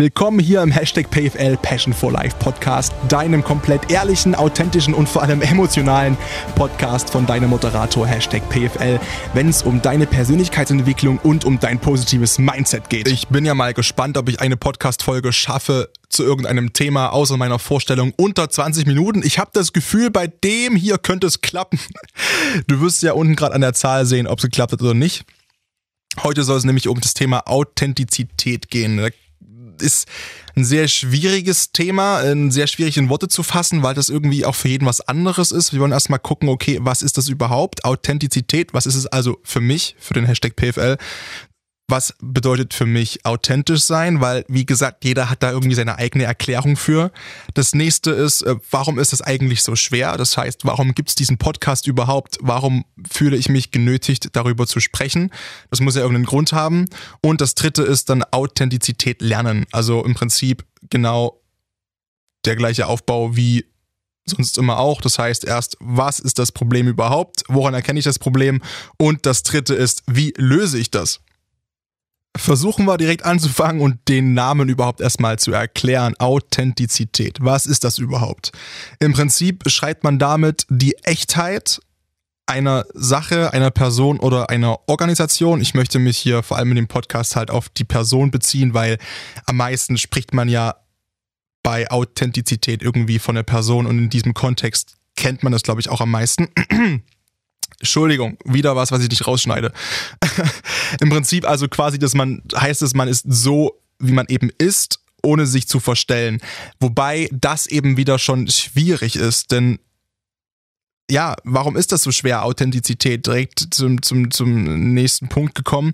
Willkommen 0.00 0.40
hier 0.40 0.60
im 0.60 0.72
Hashtag 0.72 1.08
PFL 1.08 1.56
Passion 1.56 1.94
for 1.94 2.10
Life 2.10 2.34
Podcast, 2.40 2.92
deinem 3.08 3.44
komplett 3.44 3.92
ehrlichen, 3.92 4.34
authentischen 4.34 4.92
und 4.92 5.08
vor 5.08 5.22
allem 5.22 5.40
emotionalen 5.40 6.16
Podcast 6.56 7.10
von 7.10 7.26
deinem 7.26 7.50
Moderator 7.50 8.04
Hashtag 8.04 8.42
PFL, 8.50 8.98
wenn 9.34 9.48
es 9.48 9.62
um 9.62 9.82
deine 9.82 10.08
Persönlichkeitsentwicklung 10.08 11.18
und 11.18 11.44
um 11.44 11.60
dein 11.60 11.78
positives 11.78 12.40
Mindset 12.40 12.90
geht. 12.90 13.06
Ich 13.06 13.28
bin 13.28 13.44
ja 13.44 13.54
mal 13.54 13.72
gespannt, 13.72 14.18
ob 14.18 14.28
ich 14.28 14.40
eine 14.40 14.56
Podcast-Folge 14.56 15.32
schaffe 15.32 15.92
zu 16.08 16.24
irgendeinem 16.24 16.72
Thema 16.72 17.10
außer 17.10 17.36
meiner 17.36 17.60
Vorstellung 17.60 18.12
unter 18.16 18.50
20 18.50 18.88
Minuten. 18.88 19.22
Ich 19.24 19.38
habe 19.38 19.52
das 19.52 19.72
Gefühl, 19.72 20.10
bei 20.10 20.26
dem 20.26 20.74
hier 20.74 20.98
könnte 20.98 21.28
es 21.28 21.40
klappen. 21.40 21.78
Du 22.66 22.80
wirst 22.80 23.00
ja 23.04 23.12
unten 23.12 23.36
gerade 23.36 23.54
an 23.54 23.60
der 23.60 23.74
Zahl 23.74 24.06
sehen, 24.06 24.26
ob 24.26 24.40
es 24.40 24.44
geklappt 24.46 24.72
hat 24.72 24.82
oder 24.82 24.94
nicht. 24.94 25.24
Heute 26.24 26.42
soll 26.42 26.58
es 26.58 26.64
nämlich 26.64 26.88
um 26.88 27.00
das 27.00 27.14
Thema 27.14 27.46
Authentizität 27.46 28.70
gehen. 28.70 28.96
Da 28.96 29.10
ist 29.82 30.08
ein 30.56 30.64
sehr 30.64 30.88
schwieriges 30.88 31.72
Thema, 31.72 32.22
sehr 32.50 32.66
schwierig 32.66 32.96
in 32.96 33.08
Worte 33.08 33.28
zu 33.28 33.42
fassen, 33.42 33.82
weil 33.82 33.94
das 33.94 34.08
irgendwie 34.08 34.44
auch 34.44 34.54
für 34.54 34.68
jeden 34.68 34.86
was 34.86 35.00
anderes 35.00 35.50
ist. 35.52 35.72
Wir 35.72 35.80
wollen 35.80 35.92
erstmal 35.92 36.20
gucken, 36.20 36.48
okay, 36.48 36.78
was 36.80 37.02
ist 37.02 37.18
das 37.18 37.28
überhaupt? 37.28 37.84
Authentizität, 37.84 38.72
was 38.72 38.86
ist 38.86 38.94
es 38.94 39.06
also 39.06 39.38
für 39.42 39.60
mich, 39.60 39.96
für 39.98 40.14
den 40.14 40.26
Hashtag 40.26 40.54
PFL? 40.56 40.96
Was 41.86 42.14
bedeutet 42.20 42.72
für 42.72 42.86
mich 42.86 43.26
authentisch 43.26 43.82
sein, 43.82 44.20
weil 44.20 44.44
wie 44.48 44.64
gesagt, 44.64 45.04
jeder 45.04 45.28
hat 45.28 45.42
da 45.42 45.50
irgendwie 45.50 45.74
seine 45.74 45.98
eigene 45.98 46.24
Erklärung 46.24 46.76
für. 46.76 47.12
Das 47.52 47.74
nächste 47.74 48.10
ist, 48.10 48.42
äh, 48.42 48.56
warum 48.70 48.98
ist 48.98 49.12
das 49.12 49.20
eigentlich 49.20 49.62
so 49.62 49.76
schwer? 49.76 50.16
Das 50.16 50.36
heißt, 50.36 50.64
warum 50.64 50.94
gibt 50.94 51.10
es 51.10 51.14
diesen 51.14 51.36
Podcast 51.36 51.86
überhaupt? 51.86 52.38
Warum 52.40 52.84
fühle 53.10 53.36
ich 53.36 53.48
mich 53.48 53.70
genötigt, 53.70 54.30
darüber 54.32 54.66
zu 54.66 54.80
sprechen? 54.80 55.30
Das 55.70 55.80
muss 55.80 55.94
ja 55.94 56.00
irgendeinen 56.00 56.26
Grund 56.26 56.52
haben. 56.52 56.86
Und 57.20 57.42
das 57.42 57.54
dritte 57.54 57.82
ist 57.82 58.08
dann 58.08 58.24
Authentizität 58.30 59.20
lernen. 59.20 59.66
Also 59.70 60.04
im 60.04 60.14
Prinzip 60.14 60.64
genau 60.88 61.40
der 62.46 62.56
gleiche 62.56 62.86
Aufbau 62.86 63.36
wie 63.36 63.66
sonst 64.24 64.56
immer 64.56 64.78
auch. 64.78 65.02
Das 65.02 65.18
heißt 65.18 65.44
erst, 65.44 65.76
was 65.80 66.18
ist 66.18 66.38
das 66.38 66.50
Problem 66.50 66.88
überhaupt? 66.88 67.44
Woran 67.48 67.74
erkenne 67.74 67.98
ich 67.98 68.06
das 68.06 68.18
Problem? 68.18 68.62
Und 68.96 69.26
das 69.26 69.42
dritte 69.42 69.74
ist, 69.74 70.02
wie 70.06 70.32
löse 70.38 70.78
ich 70.78 70.90
das? 70.90 71.20
Versuchen 72.36 72.84
wir 72.86 72.96
direkt 72.96 73.24
anzufangen 73.24 73.80
und 73.80 74.08
den 74.08 74.34
Namen 74.34 74.68
überhaupt 74.68 75.00
erstmal 75.00 75.38
zu 75.38 75.52
erklären. 75.52 76.14
Authentizität. 76.18 77.38
Was 77.40 77.66
ist 77.66 77.84
das 77.84 77.98
überhaupt? 77.98 78.50
Im 78.98 79.12
Prinzip 79.12 79.62
beschreibt 79.62 80.02
man 80.02 80.18
damit 80.18 80.66
die 80.68 80.96
Echtheit 81.04 81.80
einer 82.46 82.84
Sache, 82.92 83.52
einer 83.52 83.70
Person 83.70 84.18
oder 84.20 84.50
einer 84.50 84.80
Organisation. 84.86 85.60
Ich 85.60 85.74
möchte 85.74 85.98
mich 85.98 86.18
hier 86.18 86.42
vor 86.42 86.58
allem 86.58 86.70
in 86.70 86.76
dem 86.76 86.88
Podcast 86.88 87.36
halt 87.36 87.50
auf 87.50 87.68
die 87.68 87.84
Person 87.84 88.30
beziehen, 88.30 88.74
weil 88.74 88.98
am 89.46 89.56
meisten 89.56 89.96
spricht 89.96 90.34
man 90.34 90.48
ja 90.48 90.74
bei 91.62 91.90
Authentizität 91.90 92.82
irgendwie 92.82 93.18
von 93.18 93.34
der 93.34 93.42
Person 93.42 93.86
und 93.86 93.98
in 93.98 94.10
diesem 94.10 94.34
Kontext 94.34 94.96
kennt 95.16 95.42
man 95.42 95.52
das, 95.52 95.62
glaube 95.62 95.80
ich, 95.80 95.88
auch 95.88 96.00
am 96.00 96.10
meisten. 96.10 96.48
Entschuldigung, 97.84 98.38
wieder 98.46 98.76
was, 98.76 98.92
was 98.92 99.02
ich 99.02 99.10
nicht 99.10 99.26
rausschneide. 99.26 99.70
Im 101.00 101.10
Prinzip 101.10 101.46
also 101.46 101.68
quasi, 101.68 101.98
dass 101.98 102.14
man, 102.14 102.42
heißt 102.56 102.80
es, 102.80 102.94
man 102.94 103.08
ist 103.08 103.26
so, 103.28 103.78
wie 103.98 104.12
man 104.12 104.24
eben 104.30 104.50
ist, 104.56 105.00
ohne 105.22 105.44
sich 105.44 105.68
zu 105.68 105.80
verstellen. 105.80 106.40
Wobei 106.80 107.28
das 107.30 107.66
eben 107.66 107.98
wieder 107.98 108.18
schon 108.18 108.48
schwierig 108.48 109.16
ist, 109.16 109.52
denn 109.52 109.80
ja, 111.10 111.36
warum 111.44 111.76
ist 111.76 111.92
das 111.92 112.00
so 112.00 112.10
schwer, 112.10 112.46
Authentizität 112.46 113.26
direkt 113.26 113.74
zum, 113.74 114.00
zum, 114.00 114.30
zum 114.30 114.94
nächsten 114.94 115.28
Punkt 115.28 115.54
gekommen? 115.54 115.92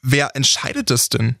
Wer 0.00 0.34
entscheidet 0.36 0.88
das 0.88 1.10
denn? 1.10 1.36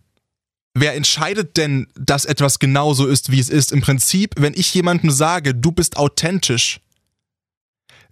Wer 0.74 0.94
entscheidet 0.94 1.56
denn, 1.56 1.86
dass 1.94 2.26
etwas 2.26 2.58
genauso 2.58 3.06
ist, 3.06 3.32
wie 3.32 3.40
es 3.40 3.48
ist? 3.48 3.72
Im 3.72 3.80
Prinzip, 3.80 4.34
wenn 4.36 4.52
ich 4.52 4.74
jemandem 4.74 5.10
sage, 5.10 5.54
du 5.54 5.72
bist 5.72 5.96
authentisch, 5.96 6.80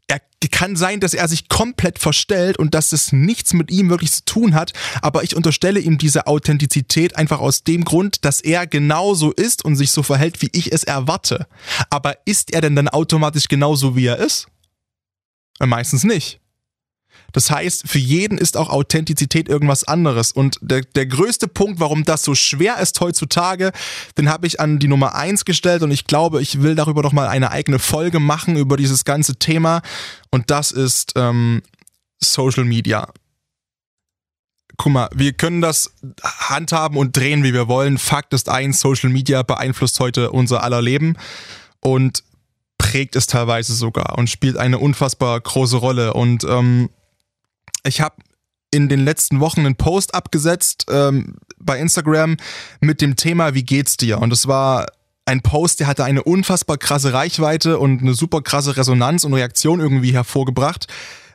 er 0.08 0.20
kann 0.50 0.76
sein, 0.76 1.00
dass 1.00 1.12
er 1.12 1.28
sich 1.28 1.48
komplett 1.48 1.98
verstellt 1.98 2.58
und 2.58 2.74
dass 2.74 2.92
es 2.92 3.12
nichts 3.12 3.52
mit 3.52 3.70
ihm 3.70 3.90
wirklich 3.90 4.12
zu 4.12 4.24
tun 4.24 4.54
hat, 4.54 4.72
aber 5.02 5.22
ich 5.22 5.36
unterstelle 5.36 5.80
ihm 5.80 5.98
diese 5.98 6.26
Authentizität 6.26 7.16
einfach 7.16 7.40
aus 7.40 7.64
dem 7.64 7.84
Grund, 7.84 8.24
dass 8.24 8.40
er 8.40 8.66
genauso 8.66 9.32
ist 9.32 9.64
und 9.64 9.76
sich 9.76 9.90
so 9.90 10.02
verhält, 10.02 10.40
wie 10.40 10.50
ich 10.52 10.72
es 10.72 10.84
erwarte. 10.84 11.46
Aber 11.90 12.16
ist 12.24 12.52
er 12.52 12.60
denn 12.60 12.76
dann 12.76 12.88
automatisch 12.88 13.48
genauso, 13.48 13.96
wie 13.96 14.06
er 14.06 14.18
ist? 14.18 14.46
Meistens 15.58 16.04
nicht. 16.04 16.40
Das 17.32 17.50
heißt, 17.50 17.88
für 17.88 17.98
jeden 17.98 18.38
ist 18.38 18.56
auch 18.56 18.70
Authentizität 18.70 19.48
irgendwas 19.48 19.84
anderes. 19.84 20.32
Und 20.32 20.58
der, 20.60 20.82
der 20.82 21.06
größte 21.06 21.48
Punkt, 21.48 21.80
warum 21.80 22.04
das 22.04 22.22
so 22.22 22.34
schwer 22.34 22.78
ist 22.78 23.00
heutzutage, 23.00 23.72
den 24.16 24.28
habe 24.28 24.46
ich 24.46 24.60
an 24.60 24.78
die 24.78 24.88
Nummer 24.88 25.14
eins 25.14 25.44
gestellt 25.44 25.82
und 25.82 25.90
ich 25.90 26.06
glaube, 26.06 26.42
ich 26.42 26.62
will 26.62 26.74
darüber 26.74 27.02
noch 27.02 27.12
mal 27.12 27.28
eine 27.28 27.50
eigene 27.50 27.78
Folge 27.78 28.20
machen 28.20 28.56
über 28.56 28.76
dieses 28.76 29.04
ganze 29.04 29.36
Thema. 29.36 29.82
Und 30.30 30.50
das 30.50 30.70
ist 30.70 31.12
ähm, 31.16 31.62
Social 32.20 32.64
Media. 32.64 33.08
Guck 34.78 34.92
mal, 34.92 35.08
wir 35.14 35.32
können 35.32 35.62
das 35.62 35.92
handhaben 36.24 36.98
und 36.98 37.16
drehen, 37.16 37.42
wie 37.44 37.54
wir 37.54 37.68
wollen. 37.68 37.98
Fakt 37.98 38.34
ist 38.34 38.48
eins, 38.48 38.80
Social 38.80 39.08
Media 39.10 39.42
beeinflusst 39.42 40.00
heute 40.00 40.30
unser 40.32 40.62
aller 40.62 40.82
Leben 40.82 41.16
und 41.80 42.24
prägt 42.78 43.16
es 43.16 43.26
teilweise 43.26 43.74
sogar 43.74 44.18
und 44.18 44.28
spielt 44.28 44.56
eine 44.56 44.78
unfassbar 44.78 45.40
große 45.40 45.78
Rolle. 45.78 46.12
Und 46.12 46.44
ähm, 46.44 46.90
ich 47.86 48.00
habe 48.00 48.16
in 48.70 48.88
den 48.88 49.04
letzten 49.04 49.40
Wochen 49.40 49.60
einen 49.60 49.76
Post 49.76 50.14
abgesetzt 50.14 50.86
ähm, 50.90 51.36
bei 51.58 51.78
Instagram 51.78 52.36
mit 52.80 53.00
dem 53.00 53.16
Thema 53.16 53.54
Wie 53.54 53.64
geht's 53.64 53.96
dir? 53.96 54.18
Und 54.20 54.32
es 54.32 54.46
war 54.46 54.86
ein 55.24 55.40
Post, 55.40 55.80
der 55.80 55.86
hatte 55.86 56.04
eine 56.04 56.22
unfassbar 56.22 56.76
krasse 56.76 57.12
Reichweite 57.12 57.78
und 57.78 58.00
eine 58.00 58.14
super 58.14 58.42
krasse 58.42 58.76
Resonanz 58.76 59.24
und 59.24 59.34
Reaktion 59.34 59.80
irgendwie 59.80 60.12
hervorgebracht 60.12 60.86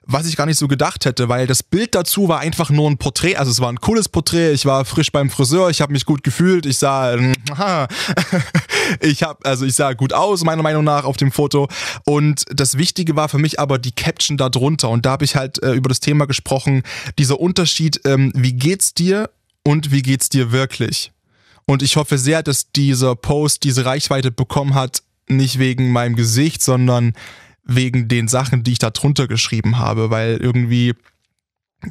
was 0.05 0.25
ich 0.27 0.35
gar 0.35 0.45
nicht 0.45 0.57
so 0.57 0.67
gedacht 0.67 1.05
hätte, 1.05 1.29
weil 1.29 1.45
das 1.45 1.61
Bild 1.61 1.93
dazu 1.93 2.27
war 2.27 2.39
einfach 2.39 2.69
nur 2.69 2.89
ein 2.89 2.97
Porträt. 2.97 3.35
Also 3.35 3.51
es 3.51 3.59
war 3.59 3.71
ein 3.71 3.79
cooles 3.79 4.09
Porträt. 4.09 4.51
Ich 4.51 4.65
war 4.65 4.83
frisch 4.83 5.11
beim 5.11 5.29
Friseur, 5.29 5.69
ich 5.69 5.81
habe 5.81 5.93
mich 5.93 6.05
gut 6.05 6.23
gefühlt. 6.23 6.65
Ich 6.65 6.79
sah, 6.79 7.15
ich 8.99 9.23
habe, 9.23 9.45
also 9.45 9.65
ich 9.65 9.75
sah 9.75 9.93
gut 9.93 10.11
aus 10.11 10.43
meiner 10.43 10.63
Meinung 10.63 10.83
nach 10.83 11.03
auf 11.03 11.17
dem 11.17 11.31
Foto. 11.31 11.67
Und 12.05 12.45
das 12.49 12.77
Wichtige 12.77 13.15
war 13.15 13.29
für 13.29 13.37
mich 13.37 13.59
aber 13.59 13.77
die 13.77 13.91
Caption 13.91 14.37
da 14.37 14.49
drunter. 14.49 14.89
Und 14.89 15.05
da 15.05 15.11
habe 15.11 15.25
ich 15.25 15.35
halt 15.35 15.61
äh, 15.61 15.73
über 15.73 15.89
das 15.89 15.99
Thema 15.99 16.25
gesprochen. 16.25 16.81
Dieser 17.19 17.39
Unterschied, 17.39 18.01
ähm, 18.05 18.31
wie 18.35 18.53
geht's 18.53 18.95
dir 18.95 19.29
und 19.63 19.91
wie 19.91 20.01
geht's 20.01 20.29
dir 20.29 20.51
wirklich? 20.51 21.11
Und 21.65 21.83
ich 21.83 21.95
hoffe 21.95 22.17
sehr, 22.17 22.41
dass 22.41 22.71
dieser 22.71 23.15
Post 23.15 23.63
diese 23.63 23.85
Reichweite 23.85 24.31
bekommen 24.31 24.73
hat, 24.73 25.03
nicht 25.27 25.59
wegen 25.59 25.91
meinem 25.91 26.15
Gesicht, 26.15 26.63
sondern 26.63 27.13
wegen 27.75 28.07
den 28.07 28.27
Sachen, 28.27 28.63
die 28.63 28.73
ich 28.73 28.79
da 28.79 28.89
drunter 28.89 29.27
geschrieben 29.27 29.77
habe, 29.77 30.09
weil 30.09 30.37
irgendwie 30.37 30.93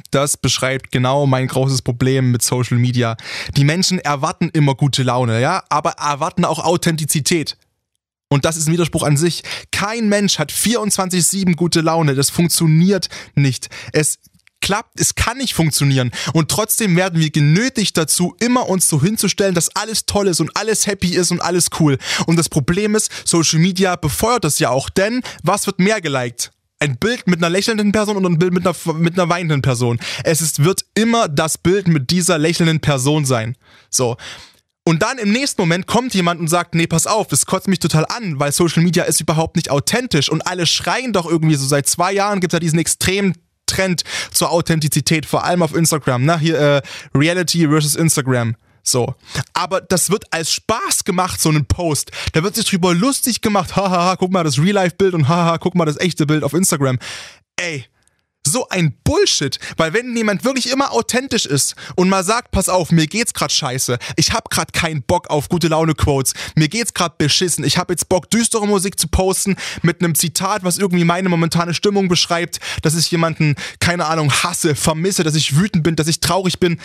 das 0.09 0.37
beschreibt 0.37 0.91
genau 0.91 1.27
mein 1.27 1.47
großes 1.47 1.81
Problem 1.81 2.31
mit 2.31 2.41
Social 2.41 2.77
Media. 2.77 3.17
Die 3.57 3.65
Menschen 3.65 3.99
erwarten 3.99 4.49
immer 4.49 4.75
gute 4.75 5.03
Laune, 5.03 5.41
ja, 5.41 5.63
aber 5.69 5.91
erwarten 5.91 6.45
auch 6.45 6.59
Authentizität. 6.59 7.57
Und 8.29 8.45
das 8.45 8.55
ist 8.55 8.67
ein 8.67 8.73
Widerspruch 8.73 9.03
an 9.03 9.17
sich. 9.17 9.43
Kein 9.71 10.07
Mensch 10.07 10.39
hat 10.39 10.53
24-7 10.53 11.55
gute 11.55 11.81
Laune. 11.81 12.15
Das 12.15 12.29
funktioniert 12.29 13.09
nicht. 13.35 13.67
Es 13.91 14.19
klappt, 14.61 14.99
es 14.99 15.15
kann 15.15 15.37
nicht 15.37 15.53
funktionieren. 15.53 16.11
Und 16.33 16.49
trotzdem 16.49 16.95
werden 16.95 17.19
wir 17.19 17.29
genötigt 17.29 17.97
dazu, 17.97 18.35
immer 18.39 18.69
uns 18.69 18.87
so 18.87 19.01
hinzustellen, 19.01 19.55
dass 19.55 19.75
alles 19.75 20.05
toll 20.05 20.27
ist 20.27 20.39
und 20.39 20.55
alles 20.55 20.87
happy 20.87 21.09
ist 21.15 21.31
und 21.31 21.41
alles 21.41 21.67
cool. 21.79 21.97
Und 22.25 22.37
das 22.37 22.49
Problem 22.49 22.95
ist, 22.95 23.11
Social 23.25 23.59
Media 23.59 23.95
befeuert 23.95 24.43
das 24.43 24.59
ja 24.59 24.69
auch, 24.69 24.89
denn 24.89 25.21
was 25.43 25.65
wird 25.67 25.79
mehr 25.79 26.01
geliked? 26.01 26.51
Ein 26.79 26.97
Bild 26.97 27.27
mit 27.27 27.39
einer 27.39 27.49
lächelnden 27.49 27.91
Person 27.91 28.17
und 28.17 28.25
ein 28.25 28.39
Bild 28.39 28.53
mit 28.53 28.65
einer, 28.65 28.75
mit 28.93 29.13
einer 29.13 29.29
weinenden 29.29 29.61
Person. 29.61 29.99
Es 30.23 30.41
ist, 30.41 30.63
wird 30.63 30.83
immer 30.95 31.27
das 31.27 31.57
Bild 31.57 31.87
mit 31.87 32.09
dieser 32.09 32.39
lächelnden 32.39 32.79
Person 32.79 33.25
sein. 33.25 33.55
So. 33.89 34.17
Und 34.83 35.03
dann 35.03 35.19
im 35.19 35.31
nächsten 35.31 35.61
Moment 35.61 35.85
kommt 35.85 36.15
jemand 36.15 36.39
und 36.39 36.47
sagt, 36.47 36.73
nee, 36.73 36.87
pass 36.87 37.05
auf, 37.05 37.27
das 37.27 37.45
kotzt 37.45 37.67
mich 37.67 37.77
total 37.77 38.05
an, 38.05 38.39
weil 38.39 38.51
Social 38.51 38.81
Media 38.81 39.03
ist 39.03 39.21
überhaupt 39.21 39.55
nicht 39.55 39.69
authentisch 39.69 40.29
und 40.29 40.47
alle 40.47 40.65
schreien 40.65 41.13
doch 41.13 41.27
irgendwie 41.27 41.53
so. 41.53 41.67
Seit 41.67 41.87
zwei 41.87 42.11
Jahren 42.13 42.39
gibt 42.39 42.51
es 42.51 42.55
ja 42.55 42.59
diesen 42.59 42.79
extremen 42.79 43.35
Trend 43.71 44.03
zur 44.31 44.51
Authentizität, 44.51 45.25
vor 45.25 45.43
allem 45.43 45.63
auf 45.63 45.75
Instagram. 45.75 46.25
Na, 46.25 46.37
hier 46.37 46.59
äh, 46.59 46.81
Reality 47.15 47.67
versus 47.67 47.95
Instagram. 47.95 48.55
So. 48.83 49.15
Aber 49.53 49.81
das 49.81 50.09
wird 50.09 50.25
als 50.31 50.51
Spaß 50.53 51.03
gemacht, 51.03 51.39
so 51.39 51.49
ein 51.49 51.65
Post. 51.65 52.11
Da 52.33 52.43
wird 52.43 52.55
sich 52.55 52.65
drüber 52.65 52.93
lustig 52.93 53.41
gemacht. 53.41 53.75
Hahaha, 53.75 54.15
guck 54.15 54.31
mal 54.31 54.43
das 54.43 54.59
Real-Life-Bild 54.59 55.13
und 55.13 55.27
haha, 55.27 55.57
guck 55.57 55.75
mal 55.75 55.85
das 55.85 55.99
echte 55.99 56.25
Bild 56.25 56.43
auf 56.43 56.53
Instagram. 56.53 56.97
Ey, 57.57 57.85
so 58.45 58.67
ein 58.69 58.93
Bullshit, 59.03 59.59
weil 59.77 59.93
wenn 59.93 60.15
jemand 60.15 60.43
wirklich 60.43 60.71
immer 60.71 60.91
authentisch 60.91 61.45
ist 61.45 61.75
und 61.95 62.09
mal 62.09 62.23
sagt, 62.23 62.51
pass 62.51 62.69
auf, 62.69 62.91
mir 62.91 63.07
geht's 63.07 63.33
grad 63.33 63.51
scheiße, 63.51 63.97
ich 64.15 64.33
hab 64.33 64.49
grad 64.49 64.73
keinen 64.73 65.03
Bock 65.03 65.29
auf 65.29 65.49
gute 65.49 65.67
Laune 65.67 65.93
Quotes, 65.93 66.33
mir 66.55 66.67
geht's 66.67 66.93
grad 66.93 67.17
beschissen, 67.17 67.63
ich 67.63 67.77
hab 67.77 67.89
jetzt 67.89 68.09
Bock 68.09 68.29
düstere 68.29 68.67
Musik 68.67 68.99
zu 68.99 69.07
posten 69.07 69.55
mit 69.83 70.03
einem 70.03 70.15
Zitat, 70.15 70.63
was 70.63 70.77
irgendwie 70.77 71.03
meine 71.03 71.29
momentane 71.29 71.73
Stimmung 71.73 72.07
beschreibt, 72.07 72.59
dass 72.81 72.97
ich 72.97 73.11
jemanden 73.11 73.55
keine 73.79 74.05
Ahnung 74.05 74.31
hasse, 74.31 74.75
vermisse, 74.75 75.23
dass 75.23 75.35
ich 75.35 75.55
wütend 75.55 75.83
bin, 75.83 75.95
dass 75.95 76.07
ich 76.07 76.19
traurig 76.19 76.59
bin. 76.59 76.79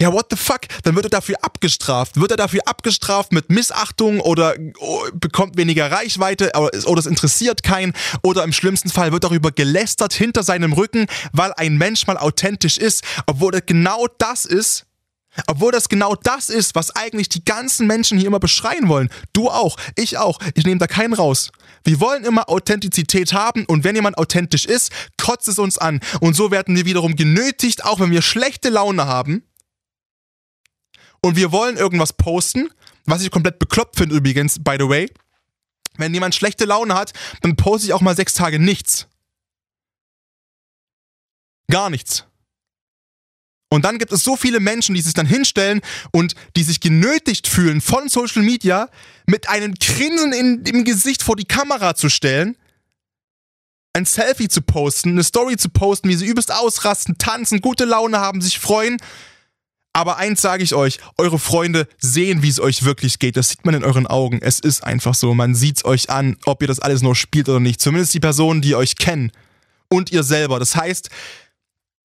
Ja, 0.00 0.12
what 0.12 0.26
the 0.30 0.36
fuck? 0.36 0.60
Dann 0.84 0.94
wird 0.94 1.06
er 1.06 1.10
dafür 1.10 1.36
abgestraft. 1.42 2.20
Wird 2.20 2.30
er 2.30 2.36
dafür 2.36 2.60
abgestraft 2.66 3.32
mit 3.32 3.50
Missachtung 3.50 4.20
oder 4.20 4.54
oh, 4.78 5.04
bekommt 5.12 5.56
weniger 5.56 5.90
Reichweite 5.90 6.52
oder, 6.54 6.70
oder 6.86 7.00
es 7.00 7.06
interessiert 7.06 7.64
keinen 7.64 7.92
oder 8.22 8.44
im 8.44 8.52
schlimmsten 8.52 8.90
Fall 8.90 9.10
wird 9.10 9.24
darüber 9.24 9.50
gelästert 9.50 10.12
hinter 10.12 10.44
seinem 10.44 10.72
Rücken, 10.72 11.06
weil 11.32 11.52
ein 11.54 11.76
Mensch 11.76 12.06
mal 12.06 12.16
authentisch 12.16 12.78
ist, 12.78 13.02
obwohl 13.26 13.54
er 13.54 13.60
genau 13.60 14.06
das 14.18 14.44
ist, 14.44 14.86
obwohl 15.48 15.72
das 15.72 15.88
genau 15.88 16.14
das 16.14 16.48
ist, 16.48 16.76
was 16.76 16.94
eigentlich 16.94 17.28
die 17.28 17.44
ganzen 17.44 17.88
Menschen 17.88 18.18
hier 18.18 18.28
immer 18.28 18.40
beschreien 18.40 18.88
wollen. 18.88 19.08
Du 19.32 19.48
auch, 19.48 19.76
ich 19.96 20.16
auch. 20.16 20.38
Ich 20.54 20.64
nehme 20.64 20.78
da 20.78 20.86
keinen 20.86 21.14
raus. 21.14 21.50
Wir 21.82 21.98
wollen 21.98 22.24
immer 22.24 22.48
Authentizität 22.48 23.32
haben 23.32 23.64
und 23.64 23.82
wenn 23.82 23.96
jemand 23.96 24.16
authentisch 24.16 24.64
ist, 24.64 24.92
kotzt 25.20 25.48
es 25.48 25.58
uns 25.58 25.76
an. 25.76 25.98
Und 26.20 26.34
so 26.34 26.52
werden 26.52 26.76
wir 26.76 26.84
wiederum 26.84 27.16
genötigt, 27.16 27.84
auch 27.84 27.98
wenn 27.98 28.12
wir 28.12 28.22
schlechte 28.22 28.68
Laune 28.68 29.06
haben. 29.06 29.42
Und 31.20 31.36
wir 31.36 31.52
wollen 31.52 31.76
irgendwas 31.76 32.12
posten, 32.12 32.70
was 33.04 33.22
ich 33.22 33.30
komplett 33.30 33.58
bekloppt 33.58 33.96
finde 33.96 34.16
übrigens, 34.16 34.62
by 34.62 34.76
the 34.78 34.88
way. 34.88 35.10
Wenn 35.96 36.14
jemand 36.14 36.34
schlechte 36.34 36.64
Laune 36.64 36.94
hat, 36.94 37.12
dann 37.42 37.56
poste 37.56 37.88
ich 37.88 37.92
auch 37.92 38.00
mal 38.00 38.14
sechs 38.14 38.34
Tage 38.34 38.58
nichts. 38.58 39.08
Gar 41.70 41.90
nichts. 41.90 42.24
Und 43.70 43.84
dann 43.84 43.98
gibt 43.98 44.12
es 44.12 44.24
so 44.24 44.36
viele 44.36 44.60
Menschen, 44.60 44.94
die 44.94 45.02
sich 45.02 45.12
dann 45.12 45.26
hinstellen 45.26 45.82
und 46.10 46.34
die 46.56 46.62
sich 46.62 46.80
genötigt 46.80 47.46
fühlen, 47.46 47.80
von 47.80 48.08
Social 48.08 48.42
Media 48.42 48.88
mit 49.26 49.48
einem 49.48 49.74
Grinsen 49.74 50.32
in, 50.32 50.64
im 50.64 50.84
Gesicht 50.84 51.22
vor 51.22 51.36
die 51.36 51.44
Kamera 51.44 51.94
zu 51.94 52.08
stellen, 52.08 52.56
ein 53.92 54.06
Selfie 54.06 54.48
zu 54.48 54.62
posten, 54.62 55.10
eine 55.10 55.24
Story 55.24 55.56
zu 55.56 55.68
posten, 55.68 56.08
wie 56.08 56.14
sie 56.14 56.26
übelst 56.26 56.52
ausrasten, 56.52 57.18
tanzen, 57.18 57.60
gute 57.60 57.84
Laune 57.84 58.18
haben, 58.18 58.40
sich 58.40 58.58
freuen. 58.58 58.96
Aber 59.98 60.16
eins 60.16 60.40
sage 60.40 60.62
ich 60.62 60.76
euch, 60.76 61.00
eure 61.16 61.40
Freunde 61.40 61.88
sehen, 62.00 62.40
wie 62.40 62.48
es 62.48 62.60
euch 62.60 62.84
wirklich 62.84 63.18
geht. 63.18 63.36
Das 63.36 63.48
sieht 63.48 63.66
man 63.66 63.74
in 63.74 63.82
euren 63.82 64.06
Augen. 64.06 64.38
Es 64.40 64.60
ist 64.60 64.84
einfach 64.84 65.12
so. 65.12 65.34
Man 65.34 65.56
sieht 65.56 65.78
es 65.78 65.84
euch 65.84 66.08
an, 66.08 66.36
ob 66.44 66.62
ihr 66.62 66.68
das 66.68 66.78
alles 66.78 67.02
nur 67.02 67.16
spielt 67.16 67.48
oder 67.48 67.58
nicht. 67.58 67.80
Zumindest 67.80 68.14
die 68.14 68.20
Personen, 68.20 68.60
die 68.60 68.76
euch 68.76 68.94
kennen. 68.94 69.32
Und 69.88 70.12
ihr 70.12 70.22
selber. 70.22 70.60
Das 70.60 70.76
heißt, 70.76 71.10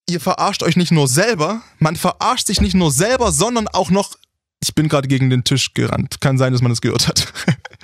ihr 0.10 0.22
verarscht 0.22 0.64
euch 0.64 0.78
nicht 0.78 0.94
nur 0.94 1.10
selber, 1.10 1.62
man 1.80 1.98
verarscht 1.98 2.48
sich 2.48 2.62
nicht 2.62 2.74
nur 2.74 2.90
selber, 2.90 3.34
sondern 3.34 3.68
auch 3.68 3.90
noch. 3.90 4.16
Ich 4.64 4.74
bin 4.74 4.88
gerade 4.88 5.10
gegen 5.10 5.30
den 5.30 5.44
Tisch 5.44 5.74
gerannt. 5.74 6.22
Kann 6.22 6.38
sein, 6.38 6.54
dass 6.54 6.62
man 6.62 6.72
das 6.72 6.80
gehört 6.80 7.10
hat. 7.10 7.34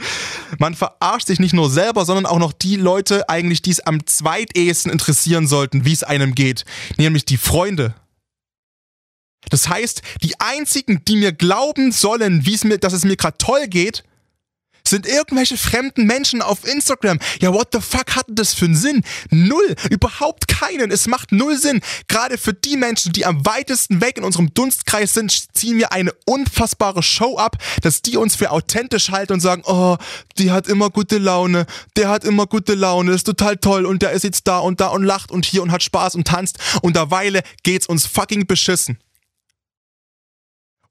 man 0.60 0.76
verarscht 0.76 1.28
sich 1.28 1.42
nicht 1.42 1.54
nur 1.54 1.70
selber, 1.70 2.06
sondern 2.06 2.26
auch 2.26 2.40
noch 2.40 2.54
die 2.54 2.78
Leute 2.78 3.28
eigentlich, 3.28 3.62
die 3.62 3.72
es 3.72 3.82
am 3.82 4.06
zweitehesten 4.06 4.94
interessieren 4.94 5.46
sollten, 5.46 5.84
wie 5.84 5.92
es 5.92 6.04
einem 6.04 6.36
geht. 6.36 6.64
Nämlich 6.96 7.26
die 7.26 7.36
Freunde. 7.36 7.96
Das 9.50 9.70
heißt, 9.70 10.02
die 10.22 10.40
einzigen, 10.40 11.04
die 11.08 11.16
mir 11.16 11.32
glauben 11.32 11.92
sollen, 11.92 12.46
wie 12.46 12.54
es 12.54 12.64
mir, 12.64 12.78
dass 12.78 12.94
es 12.94 13.06
mir 13.06 13.16
gerade 13.16 13.38
toll 13.38 13.68
geht, 13.68 14.04
sind 14.90 15.08
irgendwelche 15.08 15.58
fremden 15.58 16.06
Menschen 16.06 16.42
auf 16.42 16.68
Instagram. 16.68 17.20
Ja, 17.42 17.54
what 17.54 17.70
the 17.72 17.80
fuck 17.80 18.16
hat 18.16 18.26
das 18.30 18.54
für 18.54 18.66
einen 18.66 18.76
Sinn? 18.76 19.04
Null. 19.30 19.76
Überhaupt 19.90 20.48
keinen. 20.48 20.92
Es 20.92 21.08
macht 21.08 21.32
null 21.32 21.58
Sinn. 21.58 21.82
Gerade 22.08 22.38
für 22.38 22.54
die 22.54 22.76
Menschen, 22.76 23.14
die 23.14 23.26
am 23.26 23.46
weitesten 23.46 24.02
weg 24.02 24.18
in 24.18 24.24
unserem 24.24 24.54
Dunstkreis 24.54 25.14
sind, 25.14 25.56
ziehen 25.56 25.78
wir 25.78 25.92
eine 25.92 26.12
unfassbare 26.26 27.04
Show 27.04 27.38
ab, 27.38 27.58
dass 27.82 28.02
die 28.02 28.18
uns 28.18 28.36
für 28.36 28.52
authentisch 28.52 29.12
halten 29.12 29.34
und 29.34 29.40
sagen, 29.40 29.62
oh, 29.66 29.98
die 30.38 30.52
hat 30.52 30.68
immer 30.68 30.90
gute 30.90 31.18
Laune, 31.18 31.66
der 31.96 32.10
hat 32.10 32.24
immer 32.24 32.48
gute 32.48 32.74
Laune, 32.74 33.12
ist 33.12 33.26
total 33.26 33.58
toll 33.58 33.86
und 33.86 34.02
der 34.02 34.12
ist 34.12 34.24
jetzt 34.24 34.48
da 34.48 34.60
und 34.60 34.82
da 34.82 34.88
und 34.88 35.04
lacht 35.04 35.32
und 35.32 35.46
hier 35.46 35.62
und 35.62 35.72
hat 35.72 35.84
Spaß 35.84 36.16
und 36.16 36.28
tanzt 36.28 36.58
und 36.82 36.96
derweile 36.96 37.44
geht's 37.64 37.88
uns 37.88 38.06
fucking 38.06 38.48
beschissen. 38.48 38.98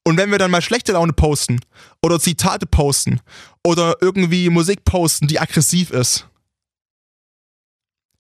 Und 0.09 0.17
wenn 0.17 0.31
wir 0.31 0.39
dann 0.39 0.51
mal 0.51 0.63
schlechte 0.63 0.93
Laune 0.93 1.13
posten 1.13 1.61
oder 2.01 2.19
Zitate 2.19 2.65
posten 2.65 3.21
oder 3.63 3.97
irgendwie 4.01 4.49
Musik 4.49 4.87
posten, 4.87 5.27
die 5.27 5.39
aggressiv 5.39 5.91
ist, 5.91 6.27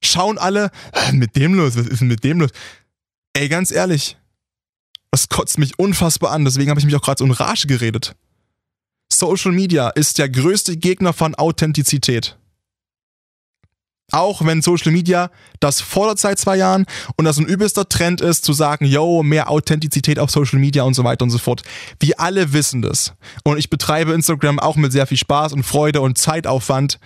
schauen 0.05 0.37
alle, 0.37 0.71
mit 1.13 1.35
dem 1.35 1.55
los, 1.55 1.79
was 1.79 1.87
ist 1.87 2.03
denn 2.03 2.09
mit 2.09 2.25
dem 2.25 2.41
los? 2.41 2.51
Ey, 3.33 3.49
ganz 3.49 3.71
ehrlich, 3.71 4.19
das 5.11 5.31
kotzt 5.31 5.57
mich 5.57 5.79
unfassbar 5.79 6.33
an, 6.33 6.45
deswegen 6.45 6.69
habe 6.69 6.79
ich 6.79 6.85
mich 6.85 6.95
auch 6.95 7.01
gerade 7.01 7.21
so 7.21 7.25
in 7.25 7.31
Rage 7.31 7.67
geredet. 7.67 8.15
Social 9.11 9.53
Media 9.53 9.89
ist 9.89 10.19
der 10.19 10.29
größte 10.29 10.77
Gegner 10.77 11.15
von 11.15 11.37
Authentizität. 11.37 12.37
Auch 14.11 14.45
wenn 14.45 14.63
Social 14.63 14.91
Media 14.91 15.31
das 15.61 15.81
fordert 15.81 16.19
seit 16.19 16.39
zwei 16.39 16.57
Jahren 16.57 16.87
und 17.17 17.27
das 17.27 17.39
ein 17.39 17.47
übelster 17.47 17.89
Trend 17.89 18.21
ist, 18.21 18.45
zu 18.45 18.53
sagen, 18.55 18.87
yo, 18.87 19.23
mehr 19.23 19.51
Authentizität 19.51 20.19
auf 20.19 20.31
Social 20.31 20.59
Media 20.59 20.83
und 20.85 20.95
so 20.95 21.05
weiter 21.05 21.25
und 21.25 21.31
so 21.31 21.39
fort. 21.39 21.63
Wir 22.01 22.19
alle 22.19 22.53
wissen 22.53 22.81
das. 22.81 23.13
Und 23.45 23.59
ich 23.59 23.69
betreibe 23.69 24.15
Instagram 24.15 24.59
auch 24.59 24.77
mit 24.77 24.93
sehr 24.93 25.07
viel 25.07 25.19
Spaß 25.19 25.53
und 25.53 25.63
Freude 25.63 26.01
und 26.01 26.17
Zeitaufwand. 26.17 26.99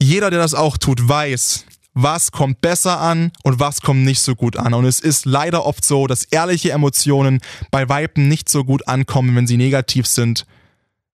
Jeder, 0.00 0.30
der 0.30 0.38
das 0.38 0.54
auch 0.54 0.76
tut, 0.76 1.08
weiß, 1.08 1.64
was 1.94 2.30
kommt 2.30 2.60
besser 2.60 3.00
an 3.00 3.32
und 3.42 3.58
was 3.58 3.80
kommt 3.80 4.04
nicht 4.04 4.20
so 4.20 4.36
gut 4.36 4.56
an. 4.56 4.74
Und 4.74 4.84
es 4.84 5.00
ist 5.00 5.26
leider 5.26 5.66
oft 5.66 5.84
so, 5.84 6.06
dass 6.06 6.24
ehrliche 6.24 6.70
Emotionen 6.70 7.40
bei 7.72 7.88
Weiben 7.88 8.28
nicht 8.28 8.48
so 8.48 8.62
gut 8.62 8.86
ankommen, 8.86 9.34
wenn 9.34 9.48
sie 9.48 9.56
negativ 9.56 10.06
sind, 10.06 10.46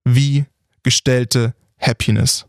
wie 0.04 0.44
gestellte 0.82 1.54
Happiness. 1.78 2.44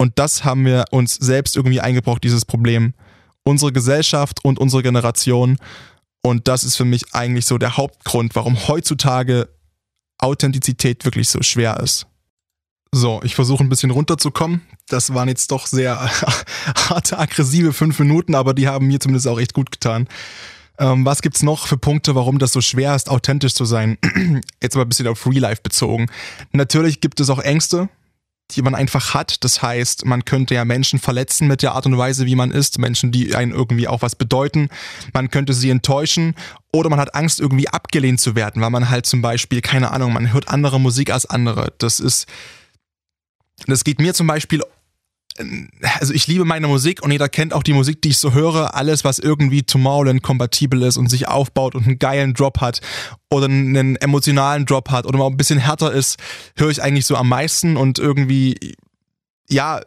Und 0.00 0.18
das 0.18 0.44
haben 0.44 0.64
wir 0.64 0.86
uns 0.92 1.16
selbst 1.16 1.56
irgendwie 1.56 1.82
eingebrockt, 1.82 2.24
dieses 2.24 2.46
Problem. 2.46 2.94
Unsere 3.42 3.70
Gesellschaft 3.70 4.42
und 4.42 4.58
unsere 4.58 4.82
Generation. 4.82 5.58
Und 6.22 6.48
das 6.48 6.64
ist 6.64 6.76
für 6.76 6.86
mich 6.86 7.12
eigentlich 7.12 7.44
so 7.44 7.58
der 7.58 7.76
Hauptgrund, 7.76 8.34
warum 8.34 8.66
heutzutage 8.66 9.50
Authentizität 10.16 11.04
wirklich 11.04 11.28
so 11.28 11.42
schwer 11.42 11.80
ist. 11.80 12.06
So, 12.92 13.20
ich 13.24 13.34
versuche 13.34 13.62
ein 13.62 13.68
bisschen 13.68 13.90
runterzukommen. 13.90 14.62
Das 14.88 15.12
waren 15.12 15.28
jetzt 15.28 15.50
doch 15.50 15.66
sehr 15.66 16.00
harte, 16.88 17.18
aggressive 17.18 17.74
fünf 17.74 17.98
Minuten, 17.98 18.34
aber 18.34 18.54
die 18.54 18.68
haben 18.68 18.86
mir 18.86 19.00
zumindest 19.00 19.28
auch 19.28 19.38
echt 19.38 19.52
gut 19.52 19.70
getan. 19.70 20.08
Ähm, 20.78 21.04
was 21.04 21.20
gibt's 21.20 21.42
noch 21.42 21.66
für 21.66 21.76
Punkte, 21.76 22.14
warum 22.14 22.38
das 22.38 22.52
so 22.52 22.62
schwer 22.62 22.96
ist, 22.96 23.10
authentisch 23.10 23.52
zu 23.52 23.66
sein? 23.66 23.98
jetzt 24.62 24.76
aber 24.76 24.86
ein 24.86 24.88
bisschen 24.88 25.08
auf 25.08 25.26
Real 25.26 25.42
Life 25.42 25.60
bezogen. 25.62 26.06
Natürlich 26.52 27.02
gibt 27.02 27.20
es 27.20 27.28
auch 27.28 27.40
Ängste, 27.40 27.90
die 28.56 28.62
man 28.62 28.74
einfach 28.74 29.14
hat. 29.14 29.42
Das 29.44 29.62
heißt, 29.62 30.04
man 30.04 30.24
könnte 30.24 30.54
ja 30.54 30.64
Menschen 30.64 30.98
verletzen 30.98 31.48
mit 31.48 31.62
der 31.62 31.72
Art 31.72 31.86
und 31.86 31.96
Weise, 31.96 32.26
wie 32.26 32.34
man 32.34 32.50
ist. 32.50 32.78
Menschen, 32.78 33.12
die 33.12 33.34
einen 33.34 33.52
irgendwie 33.52 33.88
auch 33.88 34.02
was 34.02 34.16
bedeuten. 34.16 34.68
Man 35.12 35.30
könnte 35.30 35.52
sie 35.52 35.70
enttäuschen 35.70 36.34
oder 36.72 36.90
man 36.90 37.00
hat 37.00 37.14
Angst, 37.14 37.40
irgendwie 37.40 37.68
abgelehnt 37.68 38.20
zu 38.20 38.34
werden, 38.34 38.62
weil 38.62 38.70
man 38.70 38.90
halt 38.90 39.06
zum 39.06 39.22
Beispiel, 39.22 39.60
keine 39.60 39.90
Ahnung, 39.90 40.12
man 40.12 40.32
hört 40.32 40.48
andere 40.48 40.80
Musik 40.80 41.10
als 41.10 41.26
andere. 41.26 41.72
Das 41.78 42.00
ist, 42.00 42.26
das 43.66 43.84
geht 43.84 44.00
mir 44.00 44.14
zum 44.14 44.26
Beispiel 44.26 44.62
also 45.98 46.12
ich 46.12 46.26
liebe 46.26 46.44
meine 46.44 46.66
Musik 46.66 47.02
und 47.02 47.10
jeder 47.10 47.28
kennt 47.28 47.52
auch 47.52 47.62
die 47.62 47.72
Musik, 47.72 48.02
die 48.02 48.10
ich 48.10 48.18
so 48.18 48.32
höre. 48.32 48.74
Alles, 48.74 49.04
was 49.04 49.18
irgendwie 49.18 49.62
Tomorrowland 49.62 50.22
kompatibel 50.22 50.82
ist 50.82 50.96
und 50.96 51.08
sich 51.08 51.28
aufbaut 51.28 51.74
und 51.74 51.86
einen 51.86 51.98
geilen 51.98 52.34
Drop 52.34 52.60
hat 52.60 52.80
oder 53.30 53.46
einen 53.46 53.96
emotionalen 53.96 54.66
Drop 54.66 54.90
hat 54.90 55.06
oder 55.06 55.18
mal 55.18 55.26
ein 55.26 55.36
bisschen 55.36 55.58
härter 55.58 55.92
ist, 55.92 56.18
höre 56.56 56.70
ich 56.70 56.82
eigentlich 56.82 57.06
so 57.06 57.16
am 57.16 57.28
meisten 57.28 57.76
und 57.76 57.98
irgendwie, 57.98 58.74
ja, 59.48 59.80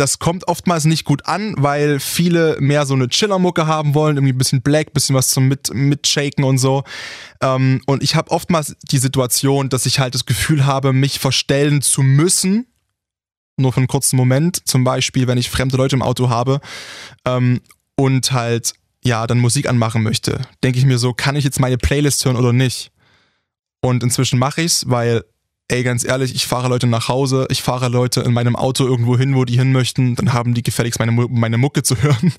das 0.00 0.18
kommt 0.18 0.48
oftmals 0.48 0.86
nicht 0.86 1.04
gut 1.04 1.26
an, 1.26 1.54
weil 1.58 2.00
viele 2.00 2.56
mehr 2.58 2.86
so 2.86 2.94
eine 2.94 3.08
Chiller-Mucke 3.08 3.66
haben 3.66 3.94
wollen, 3.94 4.16
irgendwie 4.16 4.32
ein 4.32 4.38
bisschen 4.38 4.62
Black, 4.62 4.94
bisschen 4.94 5.14
was 5.14 5.28
zum 5.28 5.48
mit 5.48 5.72
mitshaken 5.74 6.42
und 6.44 6.56
so. 6.56 6.84
Ähm, 7.42 7.82
und 7.86 8.02
ich 8.02 8.14
habe 8.16 8.30
oftmals 8.30 8.76
die 8.90 8.98
Situation, 8.98 9.68
dass 9.68 9.84
ich 9.84 10.00
halt 10.00 10.14
das 10.14 10.24
Gefühl 10.24 10.64
habe, 10.64 10.94
mich 10.94 11.18
verstellen 11.18 11.82
zu 11.82 12.02
müssen 12.02 12.69
nur 13.60 13.72
für 13.72 13.78
einen 13.78 13.88
kurzen 13.88 14.16
Moment, 14.16 14.66
zum 14.66 14.84
Beispiel, 14.84 15.26
wenn 15.26 15.38
ich 15.38 15.50
fremde 15.50 15.76
Leute 15.76 15.96
im 15.96 16.02
Auto 16.02 16.28
habe 16.28 16.60
ähm, 17.24 17.60
und 17.96 18.32
halt, 18.32 18.72
ja, 19.04 19.26
dann 19.26 19.38
Musik 19.38 19.68
anmachen 19.68 20.02
möchte, 20.02 20.40
denke 20.62 20.78
ich 20.78 20.84
mir 20.84 20.98
so, 20.98 21.12
kann 21.12 21.36
ich 21.36 21.44
jetzt 21.44 21.60
meine 21.60 21.78
Playlist 21.78 22.24
hören 22.24 22.36
oder 22.36 22.52
nicht? 22.52 22.90
Und 23.80 24.02
inzwischen 24.02 24.38
mache 24.38 24.62
ich's, 24.62 24.84
weil, 24.88 25.24
ey, 25.68 25.82
ganz 25.82 26.04
ehrlich, 26.04 26.34
ich 26.34 26.46
fahre 26.46 26.68
Leute 26.68 26.86
nach 26.86 27.08
Hause, 27.08 27.46
ich 27.50 27.62
fahre 27.62 27.88
Leute 27.88 28.20
in 28.20 28.32
meinem 28.32 28.56
Auto 28.56 28.84
irgendwo 28.84 29.16
hin, 29.16 29.34
wo 29.34 29.44
die 29.44 29.58
hin 29.58 29.72
möchten, 29.72 30.16
dann 30.16 30.32
haben 30.32 30.52
die 30.54 30.62
gefälligst 30.62 30.98
meine, 30.98 31.12
meine 31.12 31.58
Mucke 31.58 31.82
zu 31.82 31.96
hören. 32.02 32.34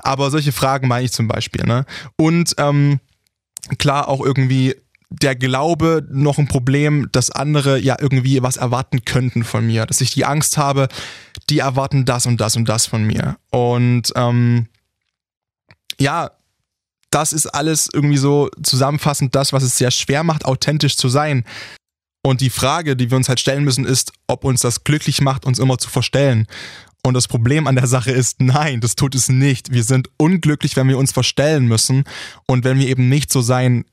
Aber 0.00 0.30
solche 0.30 0.52
Fragen 0.52 0.88
meine 0.88 1.04
ich 1.04 1.12
zum 1.12 1.28
Beispiel, 1.28 1.64
ne? 1.64 1.84
Und 2.16 2.54
ähm, 2.58 2.98
klar 3.78 4.08
auch 4.08 4.24
irgendwie 4.24 4.74
der 5.10 5.34
Glaube 5.34 6.06
noch 6.10 6.38
ein 6.38 6.46
Problem, 6.46 7.08
dass 7.12 7.30
andere 7.30 7.78
ja 7.78 7.96
irgendwie 8.00 8.42
was 8.42 8.56
erwarten 8.56 9.04
könnten 9.04 9.42
von 9.42 9.66
mir, 9.66 9.84
dass 9.86 10.00
ich 10.00 10.12
die 10.12 10.24
Angst 10.24 10.56
habe, 10.56 10.88
die 11.48 11.58
erwarten 11.58 12.04
das 12.04 12.26
und 12.26 12.40
das 12.40 12.56
und 12.56 12.68
das 12.68 12.86
von 12.86 13.04
mir. 13.04 13.36
Und 13.50 14.12
ähm, 14.14 14.68
ja, 15.98 16.30
das 17.10 17.32
ist 17.32 17.46
alles 17.46 17.88
irgendwie 17.92 18.16
so 18.16 18.50
zusammenfassend 18.62 19.34
das, 19.34 19.52
was 19.52 19.64
es 19.64 19.76
sehr 19.76 19.90
schwer 19.90 20.22
macht, 20.22 20.44
authentisch 20.44 20.96
zu 20.96 21.08
sein. 21.08 21.44
Und 22.22 22.40
die 22.40 22.50
Frage, 22.50 22.96
die 22.96 23.10
wir 23.10 23.16
uns 23.16 23.28
halt 23.28 23.40
stellen 23.40 23.64
müssen, 23.64 23.84
ist, 23.84 24.12
ob 24.28 24.44
uns 24.44 24.60
das 24.60 24.84
glücklich 24.84 25.20
macht, 25.20 25.44
uns 25.44 25.58
immer 25.58 25.78
zu 25.78 25.90
verstellen. 25.90 26.46
Und 27.02 27.14
das 27.14 27.28
Problem 27.28 27.66
an 27.66 27.76
der 27.76 27.86
Sache 27.86 28.12
ist, 28.12 28.40
nein, 28.40 28.80
das 28.80 28.94
tut 28.94 29.14
es 29.14 29.28
nicht. 29.28 29.72
Wir 29.72 29.84
sind 29.84 30.10
unglücklich, 30.18 30.76
wenn 30.76 30.88
wir 30.88 30.98
uns 30.98 31.12
verstellen 31.12 31.66
müssen 31.66 32.04
und 32.46 32.62
wenn 32.62 32.78
wir 32.78 32.86
eben 32.86 33.08
nicht 33.08 33.32
so 33.32 33.40
sein 33.40 33.86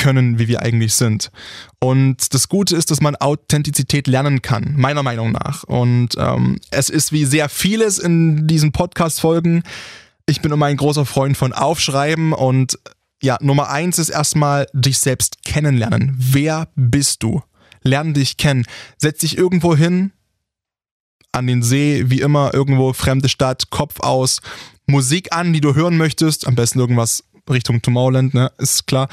können, 0.00 0.38
wie 0.38 0.48
wir 0.48 0.62
eigentlich 0.62 0.94
sind. 0.94 1.30
Und 1.78 2.32
das 2.32 2.48
Gute 2.48 2.74
ist, 2.74 2.90
dass 2.90 3.00
man 3.00 3.16
Authentizität 3.16 4.06
lernen 4.06 4.40
kann, 4.40 4.74
meiner 4.76 5.02
Meinung 5.02 5.32
nach. 5.32 5.64
Und 5.64 6.14
ähm, 6.16 6.58
es 6.70 6.88
ist 6.88 7.12
wie 7.12 7.26
sehr 7.26 7.48
vieles 7.48 7.98
in 7.98 8.46
diesen 8.46 8.72
Podcast-Folgen. 8.72 9.62
Ich 10.26 10.40
bin 10.40 10.52
immer 10.52 10.66
ein 10.66 10.78
großer 10.78 11.04
Freund 11.04 11.36
von 11.36 11.52
Aufschreiben 11.52 12.32
und 12.32 12.78
ja, 13.22 13.36
Nummer 13.42 13.68
eins 13.68 13.98
ist 13.98 14.08
erstmal 14.08 14.66
dich 14.72 14.98
selbst 14.98 15.44
kennenlernen. 15.44 16.16
Wer 16.16 16.68
bist 16.74 17.22
du? 17.22 17.42
Lern 17.82 18.14
dich 18.14 18.38
kennen. 18.38 18.64
Setz 18.96 19.18
dich 19.18 19.36
irgendwo 19.36 19.76
hin, 19.76 20.12
an 21.32 21.46
den 21.46 21.62
See, 21.62 22.04
wie 22.06 22.20
immer, 22.20 22.54
irgendwo 22.54 22.92
fremde 22.94 23.28
Stadt, 23.28 23.70
Kopf 23.70 24.00
aus, 24.00 24.40
Musik 24.86 25.28
an, 25.32 25.52
die 25.52 25.60
du 25.60 25.74
hören 25.74 25.96
möchtest, 25.96 26.46
am 26.46 26.54
besten 26.54 26.80
irgendwas 26.80 27.24
Richtung 27.48 27.82
Tomorrowland, 27.82 28.34
ne, 28.34 28.52
ist 28.58 28.86
klar. 28.86 29.08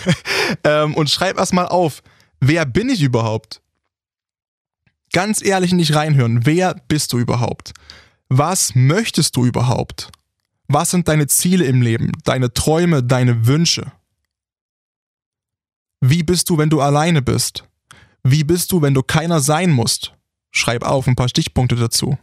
ähm, 0.64 0.94
und 0.94 1.10
schreib 1.10 1.38
erstmal 1.38 1.66
auf, 1.66 2.02
wer 2.40 2.64
bin 2.64 2.88
ich 2.88 3.02
überhaupt? 3.02 3.60
Ganz 5.12 5.42
ehrlich 5.42 5.72
in 5.72 5.78
dich 5.78 5.94
reinhören, 5.94 6.46
wer 6.46 6.74
bist 6.88 7.12
du 7.12 7.18
überhaupt? 7.18 7.72
Was 8.28 8.74
möchtest 8.74 9.36
du 9.36 9.46
überhaupt? 9.46 10.10
Was 10.66 10.90
sind 10.90 11.08
deine 11.08 11.26
Ziele 11.26 11.64
im 11.64 11.80
Leben, 11.80 12.12
deine 12.24 12.52
Träume, 12.52 13.02
deine 13.02 13.46
Wünsche? 13.46 13.90
Wie 16.00 16.22
bist 16.22 16.50
du, 16.50 16.58
wenn 16.58 16.70
du 16.70 16.80
alleine 16.80 17.22
bist? 17.22 17.64
Wie 18.22 18.44
bist 18.44 18.70
du, 18.70 18.82
wenn 18.82 18.94
du 18.94 19.02
keiner 19.02 19.40
sein 19.40 19.70
musst? 19.70 20.12
Schreib 20.50 20.84
auf 20.84 21.06
ein 21.06 21.16
paar 21.16 21.28
Stichpunkte 21.28 21.76
dazu. 21.76 22.18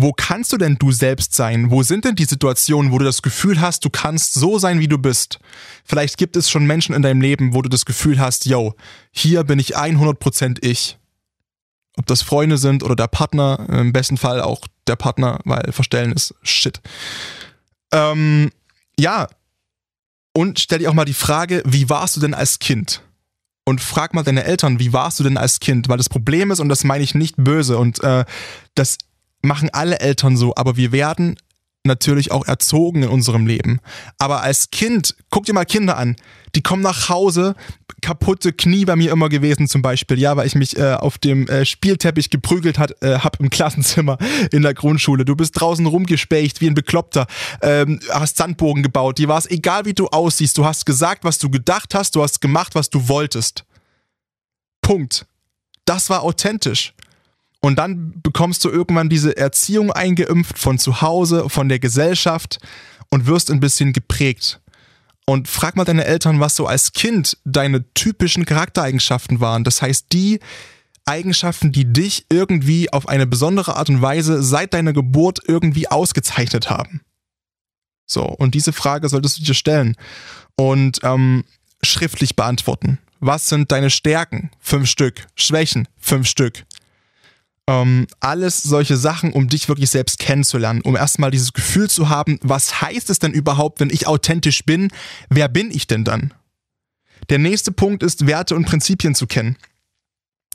Wo 0.00 0.12
kannst 0.12 0.52
du 0.52 0.58
denn 0.58 0.76
du 0.76 0.92
selbst 0.92 1.34
sein? 1.34 1.72
Wo 1.72 1.82
sind 1.82 2.04
denn 2.04 2.14
die 2.14 2.24
Situationen, 2.24 2.92
wo 2.92 2.98
du 2.98 3.04
das 3.04 3.20
Gefühl 3.20 3.60
hast, 3.60 3.84
du 3.84 3.90
kannst 3.90 4.34
so 4.34 4.58
sein, 4.58 4.78
wie 4.78 4.86
du 4.86 4.96
bist? 4.96 5.40
Vielleicht 5.84 6.18
gibt 6.18 6.36
es 6.36 6.48
schon 6.48 6.66
Menschen 6.66 6.94
in 6.94 7.02
deinem 7.02 7.20
Leben, 7.20 7.52
wo 7.52 7.62
du 7.62 7.68
das 7.68 7.84
Gefühl 7.84 8.20
hast, 8.20 8.46
yo, 8.46 8.74
hier 9.10 9.42
bin 9.42 9.58
ich 9.58 9.76
100% 9.76 10.58
ich. 10.64 10.98
Ob 11.96 12.06
das 12.06 12.22
Freunde 12.22 12.58
sind 12.58 12.84
oder 12.84 12.94
der 12.94 13.08
Partner, 13.08 13.66
im 13.68 13.92
besten 13.92 14.18
Fall 14.18 14.40
auch 14.40 14.68
der 14.86 14.94
Partner, 14.94 15.40
weil 15.44 15.72
verstellen 15.72 16.12
ist 16.12 16.32
shit. 16.42 16.80
Ähm, 17.92 18.50
ja. 19.00 19.26
Und 20.32 20.60
stell 20.60 20.78
dir 20.78 20.90
auch 20.90 20.94
mal 20.94 21.06
die 21.06 21.12
Frage, 21.12 21.60
wie 21.66 21.90
warst 21.90 22.16
du 22.16 22.20
denn 22.20 22.34
als 22.34 22.60
Kind? 22.60 23.02
und 23.68 23.82
frag 23.82 24.14
mal 24.14 24.22
deine 24.22 24.44
Eltern, 24.44 24.78
wie 24.78 24.94
warst 24.94 25.20
du 25.20 25.24
denn 25.24 25.36
als 25.36 25.60
Kind? 25.60 25.90
Weil 25.90 25.98
das 25.98 26.08
Problem 26.08 26.50
ist, 26.50 26.58
und 26.58 26.70
das 26.70 26.84
meine 26.84 27.04
ich 27.04 27.14
nicht 27.14 27.34
böse, 27.36 27.76
und 27.76 28.02
äh, 28.02 28.24
das 28.74 28.96
machen 29.42 29.70
alle 29.72 30.00
Eltern 30.00 30.36
so, 30.36 30.54
aber 30.56 30.76
wir 30.76 30.92
werden 30.92 31.36
natürlich 31.84 32.30
auch 32.30 32.46
erzogen 32.46 33.02
in 33.02 33.08
unserem 33.08 33.46
Leben. 33.46 33.80
Aber 34.18 34.42
als 34.42 34.70
Kind, 34.70 35.16
guck 35.30 35.46
dir 35.46 35.54
mal 35.54 35.64
Kinder 35.64 35.96
an, 35.96 36.16
die 36.54 36.62
kommen 36.62 36.82
nach 36.82 37.08
Hause, 37.08 37.54
kaputte 38.00 38.52
Knie 38.52 38.84
bei 38.84 38.94
mir 38.94 39.10
immer 39.10 39.28
gewesen 39.28 39.66
zum 39.66 39.82
Beispiel, 39.82 40.18
ja, 40.18 40.36
weil 40.36 40.46
ich 40.46 40.54
mich 40.54 40.76
äh, 40.78 40.94
auf 40.94 41.18
dem 41.18 41.48
äh, 41.48 41.64
Spielteppich 41.64 42.30
geprügelt 42.30 42.78
hat, 42.78 43.02
äh, 43.02 43.18
hab 43.18 43.40
im 43.40 43.50
Klassenzimmer 43.50 44.18
in 44.52 44.62
der 44.62 44.74
Grundschule. 44.74 45.24
Du 45.24 45.34
bist 45.34 45.58
draußen 45.60 45.84
rumgespächt 45.86 46.60
wie 46.60 46.68
ein 46.68 46.74
Bekloppter, 46.74 47.26
ähm, 47.62 48.00
hast 48.10 48.36
Sandbogen 48.36 48.82
gebaut, 48.82 49.18
dir 49.18 49.28
war 49.28 49.38
es 49.38 49.50
egal, 49.50 49.84
wie 49.84 49.94
du 49.94 50.08
aussiehst, 50.08 50.56
du 50.58 50.64
hast 50.64 50.86
gesagt, 50.86 51.24
was 51.24 51.38
du 51.38 51.50
gedacht 51.50 51.94
hast, 51.94 52.14
du 52.14 52.22
hast 52.22 52.40
gemacht, 52.40 52.74
was 52.74 52.90
du 52.90 53.08
wolltest. 53.08 53.64
Punkt. 54.80 55.26
Das 55.84 56.10
war 56.10 56.22
authentisch. 56.22 56.94
Und 57.60 57.76
dann 57.76 58.20
bekommst 58.22 58.64
du 58.64 58.70
irgendwann 58.70 59.08
diese 59.08 59.36
Erziehung 59.36 59.90
eingeimpft 59.90 60.58
von 60.58 60.78
zu 60.78 61.00
Hause, 61.00 61.48
von 61.48 61.68
der 61.68 61.78
Gesellschaft 61.78 62.58
und 63.10 63.26
wirst 63.26 63.50
ein 63.50 63.60
bisschen 63.60 63.92
geprägt. 63.92 64.60
Und 65.26 65.48
frag 65.48 65.76
mal 65.76 65.84
deine 65.84 66.04
Eltern, 66.04 66.40
was 66.40 66.56
so 66.56 66.66
als 66.66 66.92
Kind 66.92 67.36
deine 67.44 67.92
typischen 67.94 68.46
Charaktereigenschaften 68.46 69.40
waren. 69.40 69.64
Das 69.64 69.82
heißt, 69.82 70.06
die 70.12 70.40
Eigenschaften, 71.04 71.72
die 71.72 71.92
dich 71.92 72.26
irgendwie 72.30 72.92
auf 72.92 73.08
eine 73.08 73.26
besondere 73.26 73.76
Art 73.76 73.88
und 73.88 74.02
Weise 74.02 74.42
seit 74.42 74.74
deiner 74.74 74.92
Geburt 74.92 75.40
irgendwie 75.46 75.88
ausgezeichnet 75.90 76.70
haben. 76.70 77.00
So, 78.06 78.24
und 78.24 78.54
diese 78.54 78.72
Frage 78.72 79.08
solltest 79.08 79.38
du 79.38 79.42
dir 79.42 79.54
stellen 79.54 79.96
und 80.56 81.00
ähm, 81.02 81.44
schriftlich 81.82 82.36
beantworten. 82.36 82.98
Was 83.20 83.48
sind 83.48 83.72
deine 83.72 83.90
Stärken? 83.90 84.50
Fünf 84.60 84.88
Stück. 84.88 85.26
Schwächen? 85.34 85.88
Fünf 85.98 86.26
Stück. 86.26 86.64
Ähm, 87.68 88.06
alles 88.20 88.62
solche 88.62 88.96
Sachen, 88.96 89.30
um 89.30 89.50
dich 89.50 89.68
wirklich 89.68 89.90
selbst 89.90 90.18
kennenzulernen, 90.18 90.80
um 90.80 90.96
erstmal 90.96 91.30
dieses 91.30 91.52
Gefühl 91.52 91.90
zu 91.90 92.08
haben, 92.08 92.38
was 92.42 92.80
heißt 92.80 93.10
es 93.10 93.18
denn 93.18 93.34
überhaupt, 93.34 93.80
wenn 93.80 93.90
ich 93.90 94.06
authentisch 94.06 94.64
bin? 94.64 94.90
Wer 95.28 95.48
bin 95.48 95.70
ich 95.70 95.86
denn 95.86 96.02
dann? 96.02 96.32
Der 97.28 97.38
nächste 97.38 97.70
Punkt 97.70 98.02
ist, 98.02 98.26
Werte 98.26 98.56
und 98.56 98.64
Prinzipien 98.64 99.14
zu 99.14 99.26
kennen. 99.26 99.58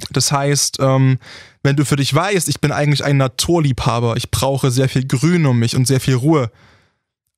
Das 0.10 0.32
heißt, 0.32 0.77
ähm, 0.79 1.20
wenn 1.62 1.75
du 1.75 1.86
für 1.86 1.98
dich 1.98 2.12
weißt, 2.12 2.50
ich 2.50 2.60
bin 2.60 2.72
eigentlich 2.72 3.03
ein 3.03 3.17
Naturliebhaber, 3.17 4.17
ich 4.17 4.32
brauche 4.32 4.72
sehr 4.72 4.89
viel 4.89 5.05
Grün 5.05 5.46
um 5.46 5.60
mich 5.60 5.75
und 5.75 5.86
sehr 5.86 6.00
viel 6.00 6.15
Ruhe, 6.15 6.51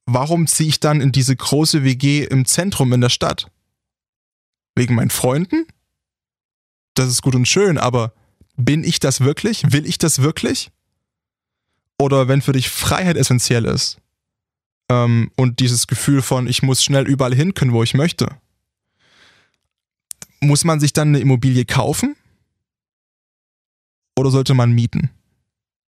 warum 0.06 0.48
ziehe 0.48 0.70
ich 0.70 0.80
dann 0.80 1.02
in 1.02 1.12
diese 1.12 1.36
große 1.36 1.84
WG 1.84 2.24
im 2.24 2.46
Zentrum 2.46 2.94
in 2.94 3.02
der 3.02 3.10
Stadt? 3.10 3.52
Wegen 4.74 4.96
meinen 4.96 5.10
Freunden? 5.10 5.68
Das 6.94 7.10
ist 7.10 7.22
gut 7.22 7.36
und 7.36 7.46
schön, 7.46 7.78
aber 7.78 8.14
bin 8.58 8.84
ich 8.84 9.00
das 9.00 9.22
wirklich? 9.22 9.72
Will 9.72 9.86
ich 9.86 9.98
das 9.98 10.22
wirklich? 10.22 10.72
Oder 12.00 12.28
wenn 12.28 12.42
für 12.42 12.54
dich 12.54 12.70
Freiheit 12.70 13.18
essentiell 13.18 13.66
ist 13.66 13.98
ähm, 14.90 15.32
und 15.36 15.60
dieses 15.60 15.88
Gefühl 15.88 16.22
von, 16.22 16.48
ich 16.48 16.62
muss 16.62 16.84
schnell 16.84 17.08
überall 17.08 17.34
hin 17.34 17.54
können, 17.54 17.72
wo 17.72 17.84
ich 17.84 17.94
möchte, 17.94 18.28
muss 20.42 20.64
man 20.64 20.80
sich 20.80 20.94
dann 20.94 21.10
eine 21.10 21.20
Immobilie 21.20 21.66
kaufen? 21.66 22.16
Oder 24.18 24.32
sollte 24.32 24.54
man 24.54 24.72
mieten? 24.72 25.10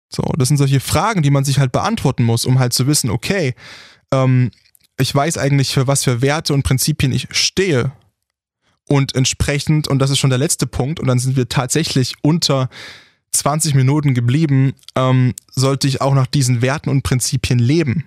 So, 0.10 0.24
das 0.38 0.48
sind 0.48 0.58
solche 0.58 0.80
Fragen, 0.80 1.24
die 1.24 1.32
man 1.32 1.44
sich 1.44 1.60
halt 1.60 1.72
beantworten 1.72 2.24
muss, 2.24 2.46
um 2.46 2.60
halt 2.60 2.74
zu 2.74 2.88
wissen, 2.88 3.10
okay, 3.10 3.56
ähm, 4.12 4.52
ich 4.98 5.14
weiß 5.14 5.38
eigentlich, 5.38 5.74
für 5.74 5.88
was 5.88 6.04
für 6.04 6.22
Werte 6.22 6.54
und 6.54 6.64
Prinzipien 6.64 7.12
ich 7.12 7.28
stehe 7.32 7.92
und 8.88 9.16
entsprechend, 9.16 9.88
und 9.88 10.00
das 10.00 10.10
ist 10.10 10.20
schon 10.20 10.30
der 10.30 10.40
letzte 10.40 10.68
Punkt, 10.68 11.00
und 11.00 11.08
dann 11.08 11.20
sind 11.20 11.36
wir 11.36 11.50
tatsächlich 11.50 12.16
unter 12.22 12.70
20 13.32 13.76
Minuten 13.76 14.14
geblieben, 14.14 14.74
ähm, 14.96 15.34
sollte 15.54 15.88
ich 15.88 16.02
auch 16.02 16.14
nach 16.14 16.28
diesen 16.28 16.62
Werten 16.62 16.90
und 16.90 17.04
Prinzipien 17.04 17.60
leben. 17.60 18.06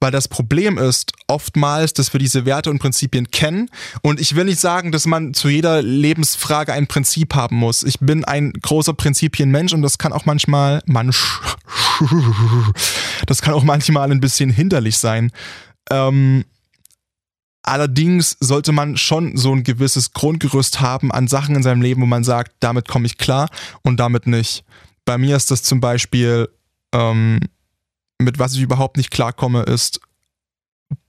Weil 0.00 0.10
das 0.10 0.26
Problem 0.26 0.78
ist 0.78 1.12
oftmals, 1.28 1.92
dass 1.92 2.12
wir 2.12 2.18
diese 2.18 2.44
Werte 2.44 2.70
und 2.70 2.80
Prinzipien 2.80 3.30
kennen. 3.30 3.70
Und 4.02 4.20
ich 4.20 4.34
will 4.34 4.46
nicht 4.46 4.58
sagen, 4.58 4.90
dass 4.90 5.06
man 5.06 5.32
zu 5.32 5.48
jeder 5.48 5.80
Lebensfrage 5.80 6.72
ein 6.72 6.88
Prinzip 6.88 7.36
haben 7.36 7.54
muss. 7.54 7.84
Ich 7.84 8.00
bin 8.00 8.24
ein 8.24 8.52
großer 8.52 8.94
Prinzipienmensch 8.94 9.72
und 9.72 9.82
das 9.82 9.98
kann 9.98 10.12
auch 10.12 10.26
manchmal, 10.26 10.82
manch, 10.86 11.22
das 13.26 13.42
kann 13.42 13.54
auch 13.54 13.62
manchmal 13.62 14.10
ein 14.10 14.20
bisschen 14.20 14.50
hinderlich 14.50 14.98
sein. 14.98 15.30
Ähm, 15.88 16.46
Allerdings 17.62 18.36
sollte 18.40 18.72
man 18.72 18.96
schon 18.96 19.36
so 19.36 19.54
ein 19.54 19.62
gewisses 19.62 20.12
Grundgerüst 20.12 20.80
haben 20.80 21.12
an 21.12 21.28
Sachen 21.28 21.54
in 21.54 21.62
seinem 21.62 21.80
Leben, 21.80 22.02
wo 22.02 22.06
man 22.06 22.24
sagt, 22.24 22.56
damit 22.60 22.88
komme 22.88 23.06
ich 23.06 23.18
klar 23.18 23.48
und 23.82 23.98
damit 23.98 24.26
nicht. 24.26 24.64
Bei 25.04 25.16
mir 25.16 25.36
ist 25.36 25.50
das 25.50 25.62
zum 25.62 25.80
Beispiel, 25.80 26.48
ähm, 26.92 27.40
mit 28.18 28.38
was 28.38 28.54
ich 28.54 28.62
überhaupt 28.62 28.96
nicht 28.96 29.10
klarkomme, 29.10 29.62
ist 29.62 30.00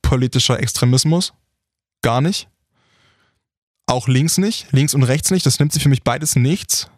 politischer 0.03 0.59
Extremismus. 0.59 1.33
Gar 2.03 2.21
nicht. 2.21 2.47
Auch 3.87 4.07
links 4.07 4.37
nicht, 4.37 4.67
links 4.71 4.93
und 4.93 5.03
rechts 5.03 5.31
nicht. 5.31 5.45
Das 5.45 5.59
nimmt 5.59 5.73
sich 5.73 5.81
für 5.81 5.89
mich 5.89 6.03
beides 6.03 6.35
nichts. 6.35 6.89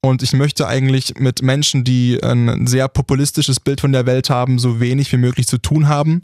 Und 0.00 0.22
ich 0.22 0.32
möchte 0.32 0.66
eigentlich 0.66 1.18
mit 1.18 1.42
Menschen, 1.42 1.84
die 1.84 2.22
ein 2.22 2.66
sehr 2.66 2.88
populistisches 2.88 3.60
Bild 3.60 3.80
von 3.80 3.92
der 3.92 4.06
Welt 4.06 4.30
haben, 4.30 4.58
so 4.58 4.80
wenig 4.80 5.12
wie 5.12 5.16
möglich 5.16 5.46
zu 5.46 5.58
tun 5.58 5.88
haben 5.88 6.20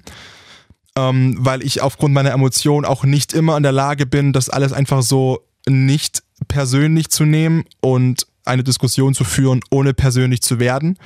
ähm, 0.96 1.36
weil 1.38 1.62
ich 1.62 1.82
aufgrund 1.82 2.14
meiner 2.14 2.32
Emotionen 2.32 2.84
auch 2.84 3.04
nicht 3.04 3.32
immer 3.32 3.56
in 3.56 3.62
der 3.62 3.72
Lage 3.72 4.06
bin, 4.06 4.32
das 4.32 4.48
alles 4.48 4.72
einfach 4.72 5.02
so 5.02 5.40
nicht 5.66 6.22
persönlich 6.48 7.10
zu 7.10 7.24
nehmen 7.24 7.64
und 7.80 8.26
eine 8.44 8.64
Diskussion 8.64 9.14
zu 9.14 9.24
führen, 9.24 9.60
ohne 9.70 9.94
persönlich 9.94 10.42
zu 10.42 10.58
werden, 10.58 10.98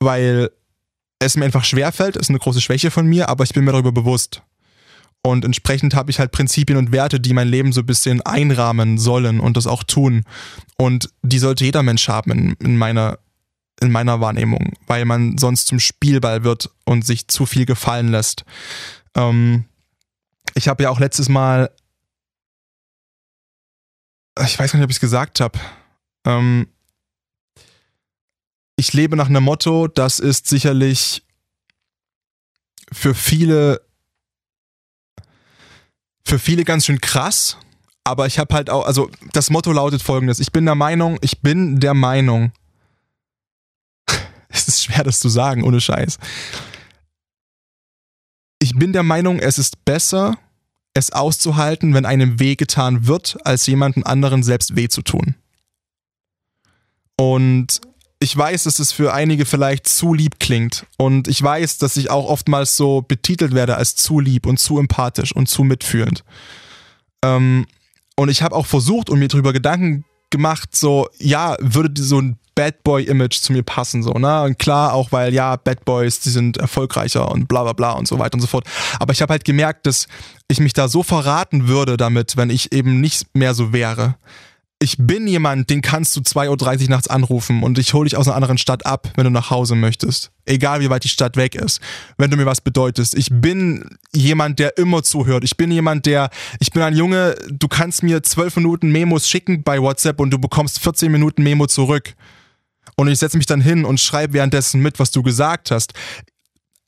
weil 0.00 0.50
es 1.18 1.36
mir 1.36 1.44
einfach 1.44 1.64
schwerfällt, 1.64 2.16
ist 2.16 2.30
eine 2.30 2.40
große 2.40 2.60
Schwäche 2.60 2.90
von 2.90 3.06
mir, 3.06 3.28
aber 3.28 3.44
ich 3.44 3.52
bin 3.52 3.64
mir 3.64 3.72
darüber 3.72 3.92
bewusst. 3.92 4.42
Und 5.24 5.44
entsprechend 5.44 5.94
habe 5.94 6.10
ich 6.10 6.18
halt 6.18 6.32
Prinzipien 6.32 6.76
und 6.76 6.90
Werte, 6.90 7.20
die 7.20 7.32
mein 7.32 7.46
Leben 7.46 7.72
so 7.72 7.82
ein 7.82 7.86
bisschen 7.86 8.20
einrahmen 8.22 8.98
sollen 8.98 9.38
und 9.38 9.56
das 9.56 9.68
auch 9.68 9.84
tun. 9.84 10.24
Und 10.76 11.10
die 11.22 11.38
sollte 11.38 11.64
jeder 11.64 11.84
Mensch 11.84 12.08
haben 12.08 12.32
in, 12.32 12.52
in 12.54 12.76
meiner 12.76 13.18
in 13.80 13.90
meiner 13.90 14.20
Wahrnehmung, 14.20 14.74
weil 14.86 15.04
man 15.04 15.38
sonst 15.38 15.66
zum 15.66 15.80
Spielball 15.80 16.44
wird 16.44 16.70
und 16.84 17.04
sich 17.04 17.26
zu 17.26 17.46
viel 17.46 17.66
gefallen 17.66 18.08
lässt. 18.08 18.44
Ähm, 19.16 19.64
ich 20.54 20.68
habe 20.68 20.82
ja 20.82 20.90
auch 20.90 21.00
letztes 21.00 21.28
Mal, 21.28 21.70
ich 24.44 24.58
weiß 24.58 24.72
gar 24.72 24.78
nicht, 24.78 24.84
ob 24.84 24.90
ich 24.90 24.96
es 24.96 25.00
gesagt 25.00 25.40
habe, 25.40 25.58
ähm, 26.24 26.68
ich 28.76 28.92
lebe 28.92 29.16
nach 29.16 29.28
einem 29.28 29.44
Motto, 29.44 29.86
das 29.88 30.18
ist 30.18 30.48
sicherlich 30.48 31.24
für 32.90 33.14
viele 33.14 33.80
für 36.24 36.38
viele 36.38 36.64
ganz 36.64 36.86
schön 36.86 37.00
krass, 37.00 37.58
aber 38.04 38.26
ich 38.26 38.38
habe 38.38 38.54
halt 38.54 38.70
auch, 38.70 38.86
also 38.86 39.10
das 39.32 39.50
Motto 39.50 39.72
lautet 39.72 40.02
folgendes, 40.02 40.40
ich 40.40 40.52
bin 40.52 40.64
der 40.64 40.74
Meinung, 40.74 41.18
ich 41.20 41.40
bin 41.40 41.80
der 41.80 41.94
Meinung, 41.94 42.52
es 44.48 44.68
ist 44.68 44.84
schwer 44.84 45.04
das 45.04 45.20
zu 45.20 45.28
sagen, 45.28 45.64
ohne 45.64 45.80
Scheiß. 45.80 46.18
Ich 48.72 48.78
bin 48.78 48.94
der 48.94 49.02
Meinung, 49.02 49.38
es 49.38 49.58
ist 49.58 49.84
besser, 49.84 50.38
es 50.94 51.12
auszuhalten, 51.12 51.92
wenn 51.92 52.06
einem 52.06 52.40
weh 52.40 52.56
getan 52.56 53.06
wird, 53.06 53.36
als 53.44 53.66
jemanden 53.66 54.02
anderen 54.02 54.42
selbst 54.42 54.76
weh 54.76 54.88
zu 54.88 55.02
tun. 55.02 55.34
Und 57.18 57.82
ich 58.18 58.34
weiß, 58.34 58.62
dass 58.62 58.78
es 58.78 58.90
für 58.90 59.12
einige 59.12 59.44
vielleicht 59.44 59.86
zu 59.86 60.14
lieb 60.14 60.40
klingt. 60.40 60.86
Und 60.96 61.28
ich 61.28 61.42
weiß, 61.42 61.76
dass 61.76 61.98
ich 61.98 62.08
auch 62.08 62.24
oftmals 62.24 62.78
so 62.78 63.02
betitelt 63.02 63.52
werde 63.52 63.76
als 63.76 63.94
zu 63.94 64.20
lieb 64.20 64.46
und 64.46 64.58
zu 64.58 64.78
empathisch 64.78 65.36
und 65.36 65.50
zu 65.50 65.64
mitfühlend. 65.64 66.24
Ähm, 67.22 67.66
und 68.16 68.30
ich 68.30 68.40
habe 68.40 68.56
auch 68.56 68.64
versucht 68.64 69.10
und 69.10 69.18
mir 69.18 69.28
darüber 69.28 69.52
Gedanken 69.52 70.06
gemacht, 70.32 70.74
so, 70.74 71.08
ja, 71.18 71.56
würde 71.60 72.02
so 72.02 72.20
ein 72.20 72.36
Bad 72.54 72.82
Boy-Image 72.82 73.40
zu 73.40 73.52
mir 73.52 73.62
passen, 73.62 74.02
so, 74.02 74.12
ne? 74.12 74.42
Und 74.42 74.58
klar, 74.58 74.92
auch 74.92 75.12
weil, 75.12 75.32
ja, 75.32 75.56
Bad 75.56 75.84
Boys, 75.84 76.20
die 76.20 76.30
sind 76.30 76.56
erfolgreicher 76.56 77.30
und 77.30 77.46
bla 77.46 77.62
bla 77.62 77.72
bla 77.72 77.92
und 77.92 78.08
so 78.08 78.18
weiter 78.18 78.34
und 78.34 78.40
so 78.40 78.46
fort. 78.46 78.66
Aber 78.98 79.12
ich 79.12 79.22
habe 79.22 79.32
halt 79.32 79.44
gemerkt, 79.44 79.86
dass 79.86 80.06
ich 80.48 80.60
mich 80.60 80.72
da 80.72 80.88
so 80.88 81.02
verraten 81.02 81.68
würde 81.68 81.96
damit, 81.96 82.36
wenn 82.36 82.50
ich 82.50 82.72
eben 82.72 83.00
nicht 83.00 83.34
mehr 83.34 83.54
so 83.54 83.72
wäre 83.72 84.16
ich 84.82 84.96
bin 84.98 85.28
jemand, 85.28 85.70
den 85.70 85.80
kannst 85.80 86.16
du 86.16 86.20
2.30 86.20 86.82
Uhr 86.82 86.88
nachts 86.90 87.06
anrufen 87.06 87.62
und 87.62 87.78
ich 87.78 87.94
hole 87.94 88.08
dich 88.08 88.18
aus 88.18 88.26
einer 88.26 88.34
anderen 88.34 88.58
Stadt 88.58 88.84
ab, 88.84 89.12
wenn 89.14 89.24
du 89.24 89.30
nach 89.30 89.50
Hause 89.50 89.76
möchtest. 89.76 90.32
Egal 90.44 90.80
wie 90.80 90.90
weit 90.90 91.04
die 91.04 91.08
Stadt 91.08 91.36
weg 91.36 91.54
ist. 91.54 91.80
Wenn 92.18 92.30
du 92.32 92.36
mir 92.36 92.46
was 92.46 92.60
bedeutest. 92.60 93.14
Ich 93.14 93.28
bin 93.30 93.96
jemand, 94.12 94.58
der 94.58 94.76
immer 94.78 95.04
zuhört. 95.04 95.44
Ich 95.44 95.56
bin 95.56 95.70
jemand, 95.70 96.06
der, 96.06 96.30
ich 96.58 96.72
bin 96.72 96.82
ein 96.82 96.96
Junge, 96.96 97.36
du 97.48 97.68
kannst 97.68 98.02
mir 98.02 98.24
12 98.24 98.56
Minuten 98.56 98.90
Memos 98.90 99.28
schicken 99.28 99.62
bei 99.62 99.80
WhatsApp 99.80 100.18
und 100.20 100.30
du 100.30 100.38
bekommst 100.38 100.80
14 100.80 101.12
Minuten 101.12 101.44
Memo 101.44 101.68
zurück. 101.68 102.14
Und 102.96 103.06
ich 103.06 103.20
setze 103.20 103.36
mich 103.36 103.46
dann 103.46 103.60
hin 103.60 103.84
und 103.84 104.00
schreibe 104.00 104.32
währenddessen 104.32 104.82
mit, 104.82 104.98
was 104.98 105.12
du 105.12 105.22
gesagt 105.22 105.70
hast 105.70 105.94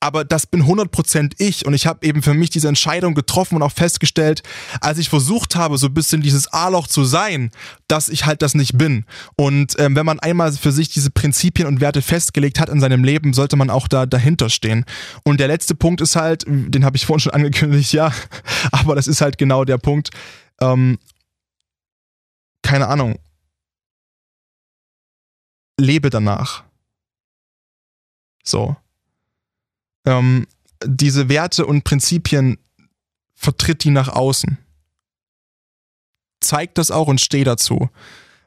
aber 0.05 0.23
das 0.23 0.47
bin 0.47 0.65
100% 0.65 1.33
ich 1.39 1.65
und 1.65 1.73
ich 1.73 1.87
habe 1.87 2.07
eben 2.07 2.23
für 2.23 2.35
mich 2.35 2.51
diese 2.51 2.69
Entscheidung 2.69 3.15
getroffen 3.15 3.55
und 3.55 3.63
auch 3.63 3.73
festgestellt, 3.73 4.43
als 4.83 4.99
ich 4.99 5.09
versucht 5.09 5.57
habe, 5.57 5.79
so 5.79 5.87
ein 5.87 5.95
bisschen 5.95 6.21
dieses 6.21 6.47
A-Loch 6.53 6.89
zu 6.89 7.05
sein, 7.05 7.51
dass 7.89 8.11
ich 8.11 8.27
halt 8.27 8.43
das 8.43 8.55
nicht 8.55 8.77
bin. 8.77 9.07
Und 9.37 9.77
ähm, 9.79 9.97
wenn 9.97 10.05
man 10.05 10.21
einmal 10.21 10.53
für 10.53 10.73
sich 10.73 10.91
diese 10.91 11.11
Prinzipien 11.11 11.67
und 11.67 11.81
Werte 11.81 12.03
festgelegt 12.03 12.61
hat 12.61 12.69
in 12.69 12.81
seinem 12.81 13.03
Leben, 13.03 13.33
sollte 13.33 13.57
man 13.57 13.71
auch 13.71 13.89
da 13.89 14.05
dahinter 14.05 14.51
stehen. 14.51 14.85
Und 15.23 15.41
der 15.41 15.49
letzte 15.49 15.75
Punkt 15.75 16.03
ist 16.03 16.17
halt, 16.17 16.45
den 16.47 16.85
habe 16.85 16.99
ich 16.99 17.07
vorhin 17.07 17.21
schon 17.21 17.33
angekündigt, 17.33 17.95
ja, 17.95 18.13
aber 18.73 18.97
das 18.97 19.07
ist 19.07 19.23
halt 19.23 19.39
genau 19.39 19.65
der 19.65 19.79
Punkt. 19.79 20.11
Ähm, 20.61 20.99
keine 22.61 22.89
Ahnung. 22.89 23.19
Lebe 25.81 26.11
danach. 26.11 26.63
So 28.45 28.77
ähm, 30.05 30.47
diese 30.85 31.29
Werte 31.29 31.67
und 31.67 31.85
Prinzipien 31.85 32.59
vertritt 33.35 33.85
die 33.85 33.91
nach 33.91 34.09
außen. 34.09 34.59
Zeigt 36.41 36.79
das 36.79 36.91
auch 36.91 37.09
und 37.09 37.21
steh 37.21 37.45
dazu. 37.45 37.89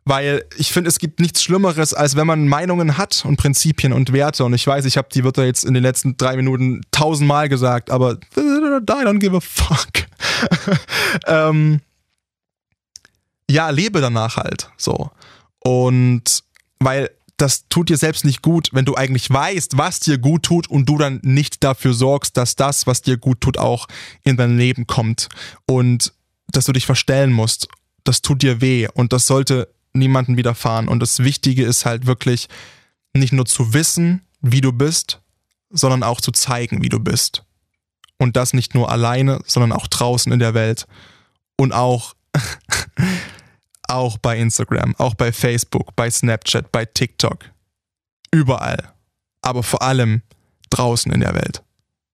Weil 0.05 0.45
ich 0.57 0.71
finde, 0.71 0.87
es 0.87 0.99
gibt 0.99 1.19
nichts 1.19 1.43
Schlimmeres, 1.43 1.93
als 1.93 2.15
wenn 2.15 2.27
man 2.27 2.47
Meinungen 2.47 2.97
hat 2.97 3.25
und 3.25 3.35
Prinzipien 3.35 3.91
und 3.91 4.13
Werte. 4.13 4.45
Und 4.45 4.53
ich 4.53 4.65
weiß, 4.65 4.85
ich 4.85 4.95
habe 4.95 5.09
die 5.13 5.25
Wörter 5.25 5.45
jetzt 5.45 5.65
in 5.65 5.73
den 5.73 5.83
letzten 5.83 6.15
drei 6.15 6.37
Minuten 6.37 6.81
tausendmal 6.91 7.49
gesagt, 7.49 7.91
aber 7.91 8.13
I 8.37 8.39
don't 8.39 9.19
give 9.19 9.35
a 9.35 9.41
fuck. 9.41 10.07
ähm, 11.27 11.81
ja, 13.49 13.69
lebe 13.69 13.99
danach 13.99 14.37
halt 14.37 14.69
so. 14.77 15.11
Und 15.59 16.43
weil 16.79 17.09
das 17.37 17.67
tut 17.69 17.89
dir 17.89 17.97
selbst 17.97 18.25
nicht 18.25 18.41
gut, 18.41 18.69
wenn 18.73 18.85
du 18.85 18.95
eigentlich 18.95 19.29
weißt, 19.29 19.77
was 19.77 19.99
dir 19.99 20.17
gut 20.17 20.43
tut 20.43 20.67
und 20.67 20.89
du 20.89 20.97
dann 20.97 21.19
nicht 21.23 21.63
dafür 21.63 21.93
sorgst, 21.93 22.35
dass 22.35 22.55
das, 22.55 22.87
was 22.87 23.03
dir 23.03 23.17
gut 23.17 23.41
tut, 23.41 23.57
auch 23.57 23.87
in 24.23 24.37
dein 24.37 24.57
Leben 24.57 24.87
kommt 24.87 25.29
und 25.65 26.13
dass 26.47 26.65
du 26.65 26.73
dich 26.73 26.87
verstellen 26.87 27.31
musst. 27.31 27.67
Das 28.03 28.21
tut 28.21 28.41
dir 28.41 28.59
weh 28.59 28.87
und 28.91 29.13
das 29.13 29.27
sollte 29.27 29.69
niemandem 29.93 30.37
widerfahren. 30.37 30.87
Und 30.87 30.99
das 30.99 31.19
Wichtige 31.19 31.63
ist 31.63 31.85
halt 31.85 32.07
wirklich 32.07 32.47
nicht 33.13 33.33
nur 33.33 33.45
zu 33.45 33.73
wissen, 33.73 34.21
wie 34.41 34.61
du 34.61 34.71
bist, 34.71 35.21
sondern 35.69 36.03
auch 36.03 36.21
zu 36.21 36.31
zeigen, 36.31 36.81
wie 36.81 36.89
du 36.89 36.99
bist. 36.99 37.43
Und 38.17 38.35
das 38.35 38.53
nicht 38.53 38.73
nur 38.73 38.91
alleine, 38.91 39.41
sondern 39.45 39.71
auch 39.71 39.87
draußen 39.87 40.31
in 40.31 40.39
der 40.39 40.53
Welt. 40.53 40.87
Und 41.55 41.71
auch 41.71 42.15
Auch 43.87 44.17
bei 44.17 44.37
Instagram, 44.37 44.95
auch 44.97 45.13
bei 45.15 45.31
Facebook, 45.31 45.95
bei 45.95 46.09
Snapchat, 46.09 46.71
bei 46.71 46.85
TikTok. 46.85 47.45
Überall. 48.31 48.93
Aber 49.41 49.63
vor 49.63 49.81
allem 49.81 50.21
draußen 50.69 51.11
in 51.11 51.21
der 51.21 51.33
Welt. 51.33 51.63